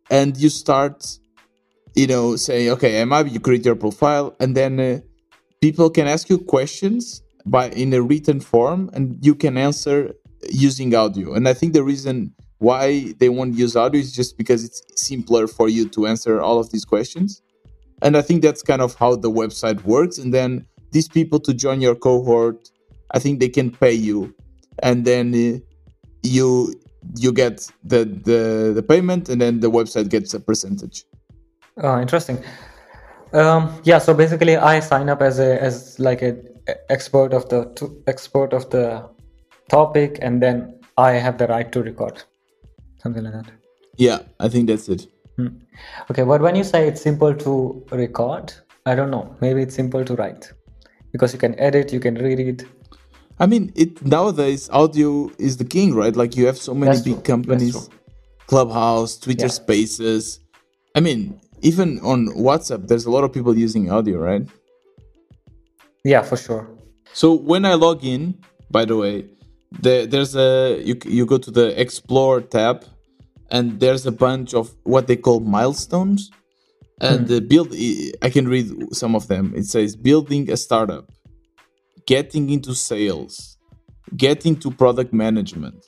and 0.10 0.36
you 0.38 0.50
start 0.50 1.20
you 1.96 2.08
know, 2.08 2.36
say, 2.36 2.70
okay, 2.70 3.02
I'm 3.02 3.10
Abhi, 3.10 3.32
you 3.32 3.40
create 3.40 3.66
your 3.66 3.76
profile, 3.76 4.36
and 4.40 4.56
then 4.56 4.80
uh, 4.80 5.00
people 5.62 5.90
can 5.90 6.08
ask 6.08 6.30
you 6.30 6.38
questions 6.38 7.24
by 7.46 7.70
in 7.70 7.94
a 7.94 8.02
written 8.02 8.40
form, 8.40 8.90
and 8.94 9.18
you 9.22 9.36
can 9.36 9.58
answer 9.58 10.14
using 10.50 10.94
audio. 10.94 11.34
And 11.34 11.48
I 11.48 11.54
think 11.54 11.74
the 11.74 11.84
reason 11.84 12.34
why 12.60 13.14
they 13.20 13.30
won't 13.30 13.56
use 13.56 13.76
audio 13.76 14.00
is 14.00 14.12
just 14.12 14.38
because 14.38 14.64
it's 14.64 14.82
simpler 14.96 15.48
for 15.48 15.70
you 15.70 15.88
to 15.90 16.08
answer 16.08 16.42
all 16.42 16.60
of 16.60 16.72
these 16.72 16.86
questions. 16.86 17.42
And 18.02 18.18
I 18.18 18.22
think 18.22 18.42
that's 18.42 18.62
kind 18.62 18.82
of 18.82 18.96
how 18.96 19.16
the 19.16 19.32
website 19.32 19.84
works. 19.84 20.18
And 20.18 20.34
then 20.34 20.66
these 20.92 21.08
people 21.08 21.40
to 21.42 21.54
join 21.54 21.82
your 21.82 21.96
cohort, 21.96 22.70
I 23.12 23.20
think 23.20 23.40
they 23.40 23.50
can 23.50 23.72
pay 23.72 23.94
you, 23.94 24.36
and 24.80 25.06
then 25.06 25.34
uh, 25.34 25.60
you 26.24 26.74
you 27.18 27.32
get 27.32 27.72
the, 27.84 28.06
the 28.06 28.74
the 28.74 28.84
payment, 28.84 29.30
and 29.30 29.40
then 29.40 29.60
the 29.60 29.72
website 29.72 30.10
gets 30.10 30.34
a 30.34 30.40
percentage. 30.40 31.06
Oh, 31.78 32.00
interesting. 32.00 32.44
Um, 33.34 33.82
yeah, 33.84 33.98
so 34.00 34.14
basically, 34.14 34.56
I 34.58 34.80
sign 34.80 35.10
up 35.10 35.22
as 35.22 35.40
a 35.40 35.62
as 35.62 36.00
like 36.00 36.22
a 36.22 36.38
expert 36.90 37.34
of 37.34 37.50
the 37.50 37.66
to, 37.76 38.02
expert 38.08 38.54
of 38.54 38.70
the 38.70 39.10
topic, 39.70 40.20
and 40.22 40.42
then 40.42 40.80
I 40.98 41.12
have 41.14 41.38
the 41.38 41.48
right 41.48 41.70
to 41.74 41.84
record, 41.84 42.24
something 43.04 43.24
like 43.24 43.34
that. 43.34 43.52
Yeah, 43.98 44.20
I 44.40 44.48
think 44.50 44.68
that's 44.68 44.88
it. 44.88 45.08
Okay, 46.10 46.24
but 46.24 46.42
when 46.42 46.56
you 46.56 46.64
say 46.64 46.88
it's 46.88 47.02
simple 47.02 47.36
to 47.36 47.86
record, 47.92 48.54
I 48.86 48.96
don't 48.96 49.12
know. 49.12 49.36
Maybe 49.42 49.62
it's 49.64 49.76
simple 49.76 50.06
to 50.06 50.16
write 50.16 50.52
because 51.12 51.34
you 51.34 51.40
can 51.40 51.60
edit, 51.60 51.92
you 51.92 52.00
can 52.00 52.16
reread. 52.16 52.66
I 53.40 53.48
mean, 53.48 53.74
it 53.76 54.06
nowadays 54.06 54.70
audio 54.70 55.30
is 55.38 55.58
the 55.58 55.66
king, 55.66 55.94
right? 55.94 56.16
Like 56.16 56.38
you 56.38 56.46
have 56.46 56.58
so 56.58 56.74
many 56.74 56.94
That's 56.94 57.02
big 57.02 57.16
true, 57.16 57.24
companies. 57.24 57.90
Clubhouse, 58.48 59.18
Twitter 59.18 59.48
Yeah. 59.48 59.52
Spaces. 59.52 60.40
I 60.96 61.02
mean, 61.02 61.42
even 61.66 62.00
on 62.02 62.28
WhatsApp, 62.48 62.88
there's 62.88 63.06
a 63.06 63.12
lot 63.12 63.24
of 63.24 63.34
people 63.34 63.58
using 63.58 63.92
audio, 63.92 64.20
right? 64.20 64.48
Yeah, 66.04 66.22
for 66.22 66.38
sure. 66.38 66.70
So 67.14 67.34
when 67.34 67.66
I 67.66 67.74
log 67.74 68.06
in, 68.06 68.22
by 68.70 68.86
the 68.86 68.96
way, 68.96 69.26
the, 69.82 70.06
there's 70.06 70.36
a 70.36 70.80
you 70.86 70.96
you 71.06 71.26
go 71.26 71.40
to 71.40 71.50
the 71.50 71.68
Explore 71.82 72.42
tab, 72.42 72.86
and 73.50 73.80
there's 73.80 74.06
a 74.06 74.12
bunch 74.12 74.54
of 74.54 74.76
what 74.84 75.08
they 75.08 75.16
call 75.16 75.40
milestones, 75.40 76.30
and 77.02 77.22
hmm. 77.22 77.26
the 77.26 77.42
build. 77.42 77.74
I 78.22 78.30
can 78.30 78.48
read 78.48 78.68
some 78.96 79.16
of 79.16 79.28
them. 79.28 79.54
It 79.56 79.66
says 79.66 79.96
building 79.96 80.52
a 80.52 80.58
startup, 80.58 81.10
getting 82.06 82.52
into 82.52 82.76
sales, 82.76 83.58
getting 84.16 84.56
to 84.58 84.70
product 84.70 85.14
management, 85.14 85.84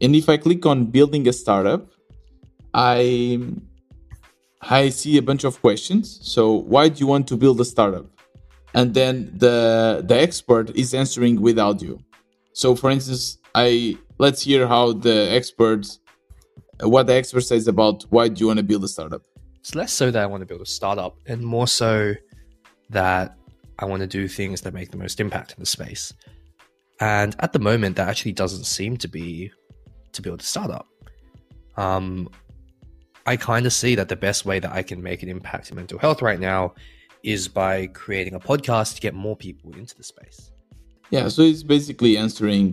and 0.00 0.14
if 0.14 0.28
I 0.28 0.36
click 0.36 0.64
on 0.66 0.86
building 0.86 1.26
a 1.26 1.32
startup, 1.32 1.88
I 2.72 3.40
I 4.62 4.90
see 4.90 5.16
a 5.16 5.22
bunch 5.22 5.44
of 5.44 5.60
questions. 5.60 6.20
So 6.22 6.52
why 6.52 6.88
do 6.88 7.00
you 7.00 7.06
want 7.06 7.26
to 7.28 7.36
build 7.36 7.60
a 7.60 7.64
startup? 7.64 8.06
and 8.74 8.94
then 8.94 9.32
the 9.36 10.02
the 10.06 10.18
expert 10.18 10.70
is 10.76 10.94
answering 10.94 11.40
without 11.40 11.82
you. 11.82 11.98
so 12.52 12.74
for 12.74 12.90
instance 12.90 13.38
i 13.54 13.96
let's 14.18 14.42
hear 14.42 14.66
how 14.66 14.92
the 14.92 15.28
experts 15.38 15.98
what 16.82 17.06
the 17.06 17.14
expert 17.14 17.40
says 17.40 17.68
about 17.68 18.04
why 18.10 18.28
do 18.28 18.40
you 18.40 18.46
want 18.46 18.58
to 18.58 18.62
build 18.62 18.84
a 18.84 18.88
startup 18.88 19.22
It's 19.60 19.74
less 19.74 19.92
so 19.92 20.10
that 20.10 20.22
I 20.22 20.26
want 20.26 20.40
to 20.40 20.46
build 20.46 20.62
a 20.62 20.66
startup 20.78 21.14
and 21.26 21.42
more 21.42 21.66
so 21.66 22.14
that 22.90 23.36
I 23.78 23.84
want 23.84 24.00
to 24.00 24.06
do 24.06 24.28
things 24.28 24.60
that 24.62 24.72
make 24.72 24.90
the 24.90 24.96
most 24.96 25.20
impact 25.20 25.52
in 25.52 25.60
the 25.60 25.66
space. 25.66 26.04
And 27.00 27.34
at 27.38 27.52
the 27.52 27.58
moment, 27.58 27.96
that 27.96 28.08
actually 28.08 28.32
doesn't 28.32 28.64
seem 28.64 28.96
to 28.98 29.08
be 29.08 29.50
to 30.12 30.22
build 30.22 30.40
a 30.40 30.44
startup. 30.54 30.86
Um, 31.76 32.28
I 33.26 33.36
kind 33.36 33.66
of 33.66 33.72
see 33.72 33.94
that 33.94 34.08
the 34.08 34.16
best 34.16 34.44
way 34.44 34.58
that 34.60 34.72
I 34.72 34.82
can 34.82 35.02
make 35.02 35.22
an 35.22 35.28
impact 35.28 35.70
in 35.70 35.76
mental 35.76 35.98
health 35.98 36.22
right 36.22 36.40
now 36.40 36.74
is 37.22 37.48
by 37.48 37.86
creating 37.88 38.34
a 38.34 38.40
podcast 38.40 38.94
to 38.94 39.00
get 39.00 39.14
more 39.14 39.36
people 39.36 39.72
into 39.76 39.94
the 39.96 40.04
space. 40.04 40.50
yeah 41.10 41.28
so 41.28 41.42
it's 41.42 41.64
basically 41.76 42.12
answering 42.16 42.68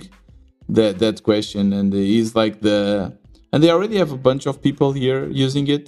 that 0.77 0.99
that 0.99 1.17
question 1.23 1.63
and 1.73 1.93
he's 1.93 2.36
like 2.41 2.55
the 2.62 2.79
and 3.51 3.63
they 3.63 3.71
already 3.71 3.97
have 3.97 4.12
a 4.12 4.21
bunch 4.29 4.45
of 4.45 4.62
people 4.62 4.91
here 4.91 5.21
using 5.29 5.67
it. 5.67 5.86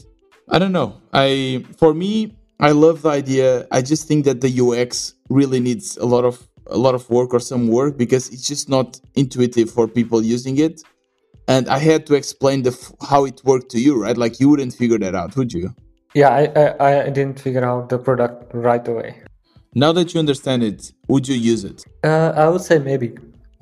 I 0.50 0.58
don't 0.62 0.72
know. 0.72 0.90
I 1.14 1.66
for 1.78 1.94
me 1.94 2.14
i 2.70 2.72
love 2.72 2.98
the 3.04 3.10
idea. 3.22 3.68
I 3.78 3.82
just 3.92 4.08
think 4.10 4.26
that 4.26 4.40
the 4.46 4.52
ux 4.66 5.14
really 5.30 5.60
needs 5.60 5.98
a 5.98 6.08
lot 6.14 6.26
of 6.30 6.36
a 6.68 6.78
lot 6.86 6.96
of 7.00 7.10
work 7.10 7.34
or 7.34 7.42
some 7.52 7.68
work 7.68 7.98
because 8.04 8.30
it's 8.34 8.48
just 8.48 8.70
not 8.70 9.00
intuitive 9.16 9.70
for 9.72 9.88
people 9.88 10.20
using 10.22 10.56
it 10.60 10.76
and 11.54 11.64
i 11.78 11.80
had 11.92 12.02
to 12.10 12.14
explain 12.22 12.58
the 12.68 12.74
f- 12.80 12.92
how 13.12 13.22
it 13.30 13.38
worked 13.52 13.70
to 13.76 13.80
you 13.86 13.94
right 14.04 14.18
like 14.24 14.40
you 14.42 14.48
wouldn't 14.52 14.74
figure 14.82 15.00
that 15.06 15.16
out 15.22 15.32
would 15.38 15.52
you 15.60 15.68
Yeah, 16.22 16.32
I, 16.42 16.44
I, 16.88 16.92
I 17.08 17.10
didn't 17.18 17.40
figure 17.46 17.66
out 17.72 17.90
the 17.94 18.00
product 18.08 18.38
right 18.68 18.86
away. 18.94 19.10
now 19.84 19.92
that 19.98 20.08
you 20.14 20.20
understand 20.26 20.64
it 20.72 20.80
would 21.12 21.26
you 21.32 21.38
use 21.54 21.64
it 21.72 21.80
Uh, 22.04 22.32
I 22.44 22.46
would 22.52 22.62
say 22.70 22.80
maybe. 22.80 23.10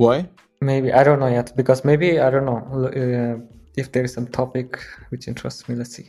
why 0.03 0.17
Maybe 0.61 0.89
I 0.99 1.03
don't 1.07 1.19
know 1.23 1.31
yet 1.39 1.47
because 1.59 1.79
maybe 1.89 2.09
I 2.25 2.29
don't 2.33 2.45
know 2.51 2.61
uh, 3.01 3.35
if 3.81 3.91
there 3.91 4.03
is 4.07 4.13
some 4.17 4.27
topic 4.41 4.69
which 5.11 5.27
interests 5.27 5.61
me. 5.69 5.75
Let's 5.75 5.93
see. 5.97 6.07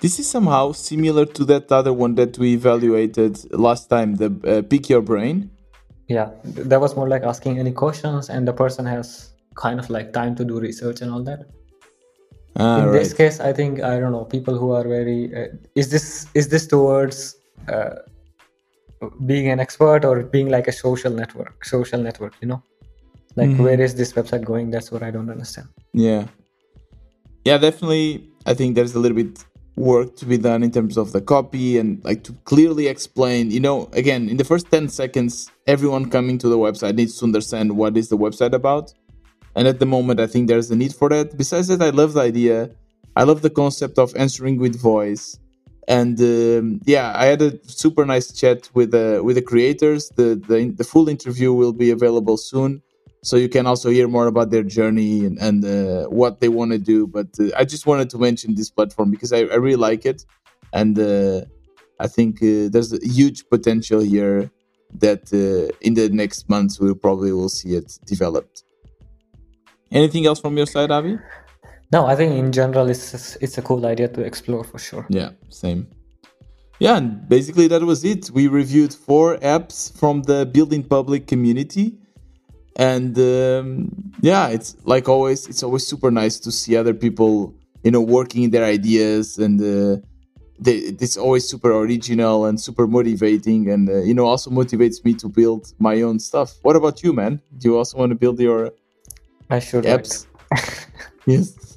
This 0.00 0.18
is 0.18 0.26
somehow 0.30 0.72
similar 0.72 1.26
to 1.36 1.44
that 1.44 1.70
other 1.70 1.92
one 1.92 2.14
that 2.14 2.38
we 2.38 2.54
evaluated 2.54 3.32
last 3.52 3.90
time, 3.90 4.14
the 4.22 4.28
uh, 4.52 4.62
pick 4.70 4.88
your 4.88 5.02
brain. 5.02 5.50
Yeah, 6.08 6.30
that 6.70 6.80
was 6.80 6.96
more 6.96 7.08
like 7.14 7.22
asking 7.32 7.58
any 7.58 7.72
questions, 7.72 8.30
and 8.30 8.48
the 8.48 8.52
person 8.54 8.86
has 8.86 9.29
kind 9.64 9.78
of 9.82 9.88
like 9.96 10.12
time 10.12 10.34
to 10.40 10.44
do 10.44 10.58
research 10.68 11.00
and 11.02 11.10
all 11.12 11.22
that. 11.30 11.40
Ah, 12.56 12.78
In 12.80 12.84
right. 12.86 12.92
this 12.98 13.12
case, 13.20 13.36
I 13.48 13.52
think 13.58 13.72
I 13.92 13.94
don't 14.00 14.12
know 14.16 14.24
people 14.36 14.54
who 14.60 14.70
are 14.78 14.86
very. 14.96 15.20
Uh, 15.40 15.48
is 15.80 15.86
this 15.94 16.06
is 16.40 16.48
this 16.54 16.66
towards 16.66 17.18
uh, 17.74 17.94
being 19.30 19.48
an 19.54 19.60
expert 19.66 20.04
or 20.04 20.14
being 20.36 20.48
like 20.56 20.66
a 20.72 20.72
social 20.72 21.12
network? 21.22 21.64
Social 21.64 22.00
network, 22.08 22.34
you 22.42 22.48
know, 22.52 22.60
like 23.36 23.50
Mhm. 23.50 23.62
where 23.64 23.80
is 23.86 23.94
this 24.00 24.10
website 24.18 24.44
going? 24.52 24.66
That's 24.74 24.90
what 24.92 25.02
I 25.08 25.10
don't 25.16 25.30
understand. 25.36 25.68
Yeah. 26.08 26.24
Yeah, 27.48 27.58
definitely. 27.66 28.06
I 28.50 28.52
think 28.58 28.74
there's 28.76 28.94
a 28.94 29.00
little 29.04 29.16
bit 29.24 29.34
work 29.76 30.08
to 30.20 30.26
be 30.26 30.36
done 30.36 30.62
in 30.66 30.70
terms 30.70 30.96
of 31.02 31.12
the 31.12 31.22
copy 31.34 31.78
and 31.80 31.88
like 32.04 32.20
to 32.24 32.32
clearly 32.52 32.86
explain. 32.94 33.50
You 33.56 33.60
know, 33.66 33.88
again, 34.02 34.28
in 34.28 34.36
the 34.36 34.44
first 34.44 34.66
10 34.70 34.88
seconds, 34.88 35.50
everyone 35.66 36.04
coming 36.10 36.36
to 36.38 36.48
the 36.48 36.58
website 36.58 36.94
needs 36.96 37.16
to 37.18 37.24
understand 37.24 37.66
what 37.80 37.96
is 37.96 38.08
the 38.08 38.18
website 38.18 38.52
about. 38.52 38.92
And 39.56 39.66
at 39.66 39.78
the 39.78 39.86
moment, 39.86 40.20
I 40.20 40.26
think 40.26 40.48
there's 40.48 40.70
a 40.70 40.76
need 40.76 40.94
for 40.94 41.08
that. 41.08 41.36
Besides 41.36 41.68
that, 41.68 41.82
I 41.82 41.90
love 41.90 42.12
the 42.14 42.20
idea. 42.20 42.70
I 43.16 43.24
love 43.24 43.42
the 43.42 43.50
concept 43.50 43.98
of 43.98 44.14
answering 44.16 44.58
with 44.58 44.80
voice. 44.80 45.38
And 45.88 46.20
um, 46.20 46.80
yeah, 46.84 47.12
I 47.16 47.26
had 47.26 47.42
a 47.42 47.58
super 47.66 48.06
nice 48.06 48.32
chat 48.32 48.70
with 48.74 48.92
the 48.92 49.20
with 49.24 49.36
the 49.36 49.42
creators. 49.42 50.08
The, 50.10 50.36
the 50.48 50.72
the 50.76 50.84
full 50.84 51.08
interview 51.08 51.52
will 51.52 51.72
be 51.72 51.90
available 51.90 52.36
soon 52.36 52.82
so 53.22 53.36
you 53.36 53.48
can 53.48 53.66
also 53.66 53.90
hear 53.90 54.08
more 54.08 54.26
about 54.26 54.50
their 54.50 54.62
journey 54.62 55.24
and, 55.24 55.38
and 55.38 55.64
uh, 55.64 56.08
what 56.08 56.40
they 56.40 56.48
want 56.48 56.72
to 56.72 56.78
do 56.78 57.06
but 57.06 57.28
uh, 57.38 57.48
i 57.56 57.64
just 57.64 57.86
wanted 57.86 58.08
to 58.10 58.18
mention 58.18 58.54
this 58.54 58.70
platform 58.70 59.10
because 59.10 59.32
i, 59.32 59.40
I 59.40 59.56
really 59.56 59.76
like 59.76 60.06
it 60.06 60.24
and 60.72 60.98
uh, 60.98 61.42
i 61.98 62.06
think 62.06 62.36
uh, 62.42 62.68
there's 62.70 62.92
a 62.92 62.98
huge 63.02 63.48
potential 63.48 64.00
here 64.00 64.50
that 64.94 65.32
uh, 65.32 65.74
in 65.80 65.94
the 65.94 66.08
next 66.08 66.48
months 66.48 66.80
we 66.80 66.92
probably 66.94 67.32
will 67.32 67.48
see 67.48 67.74
it 67.74 67.98
developed 68.06 68.64
anything 69.92 70.26
else 70.26 70.40
from 70.40 70.56
your 70.56 70.66
side 70.66 70.90
Abhi 70.90 71.20
No, 71.92 72.06
I 72.06 72.14
think 72.14 72.30
in 72.42 72.52
general 72.52 72.88
it's 72.88 73.36
it's 73.44 73.58
a 73.58 73.62
cool 73.62 73.84
idea 73.86 74.08
to 74.16 74.20
explore 74.30 74.64
for 74.64 74.78
sure. 74.78 75.04
yeah 75.08 75.30
same 75.48 75.80
yeah 76.78 76.96
and 77.00 77.28
basically 77.28 77.66
that 77.68 77.82
was 77.82 78.04
it 78.04 78.30
we 78.38 78.48
reviewed 78.48 78.92
four 78.94 79.36
apps 79.38 79.76
from 79.98 80.22
the 80.22 80.38
build 80.54 80.72
in 80.72 80.82
public 80.82 81.26
community 81.26 81.86
and 82.76 83.18
um, 83.18 83.90
yeah 84.22 84.48
it's 84.48 84.76
like 84.84 85.08
always 85.08 85.40
it's 85.48 85.62
always 85.62 85.84
super 85.86 86.10
nice 86.10 86.38
to 86.44 86.50
see 86.52 86.76
other 86.76 86.94
people 86.94 87.54
you 87.84 87.90
know 87.90 88.00
working 88.00 88.50
their 88.50 88.64
ideas 88.64 89.38
and 89.38 89.60
uh, 89.60 89.96
they, 90.62 90.76
it's 91.04 91.16
always 91.16 91.48
super 91.48 91.72
original 91.72 92.44
and 92.44 92.60
super 92.60 92.86
motivating, 92.86 93.70
and 93.70 93.88
uh, 93.88 94.02
you 94.02 94.12
know 94.12 94.26
also 94.26 94.50
motivates 94.50 95.02
me 95.06 95.14
to 95.14 95.26
build 95.26 95.72
my 95.78 96.02
own 96.02 96.18
stuff. 96.18 96.52
What 96.62 96.76
about 96.76 97.02
you, 97.02 97.14
man? 97.14 97.40
Do 97.56 97.68
you 97.70 97.78
also 97.78 97.96
want 97.96 98.10
to 98.10 98.14
build 98.14 98.38
your 98.38 98.70
I 99.50 99.58
should 99.58 99.84
apps? 99.84 100.26
yes. 101.26 101.76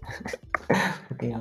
Okay. 1.13 1.35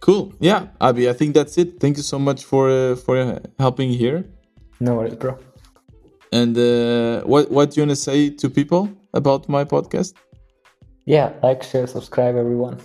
Cool. 0.00 0.32
Yeah, 0.40 0.68
Abhi. 0.80 1.08
I 1.08 1.12
think 1.12 1.34
that's 1.34 1.56
it. 1.58 1.80
Thank 1.80 1.96
you 1.96 2.02
so 2.02 2.18
much 2.18 2.44
for 2.44 2.70
uh, 2.70 2.96
for 2.96 3.40
helping 3.58 3.90
here. 3.90 4.24
No 4.80 4.96
worries, 4.96 5.14
bro. 5.14 5.38
And 6.32 6.56
uh, 6.58 7.22
what 7.22 7.50
what 7.50 7.70
do 7.70 7.80
you 7.80 7.86
want 7.86 7.90
to 7.90 7.96
say 7.96 8.30
to 8.30 8.50
people 8.50 8.88
about 9.14 9.48
my 9.48 9.64
podcast? 9.64 10.14
Yeah, 11.06 11.32
like, 11.42 11.62
share, 11.62 11.86
subscribe, 11.86 12.36
everyone. 12.36 12.78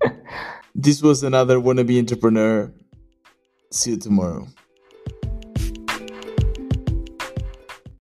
This 0.74 1.02
was 1.02 1.22
another 1.24 1.58
wannabe 1.58 1.98
entrepreneur. 1.98 2.72
See 3.70 3.90
you 3.90 3.96
tomorrow. 3.98 4.46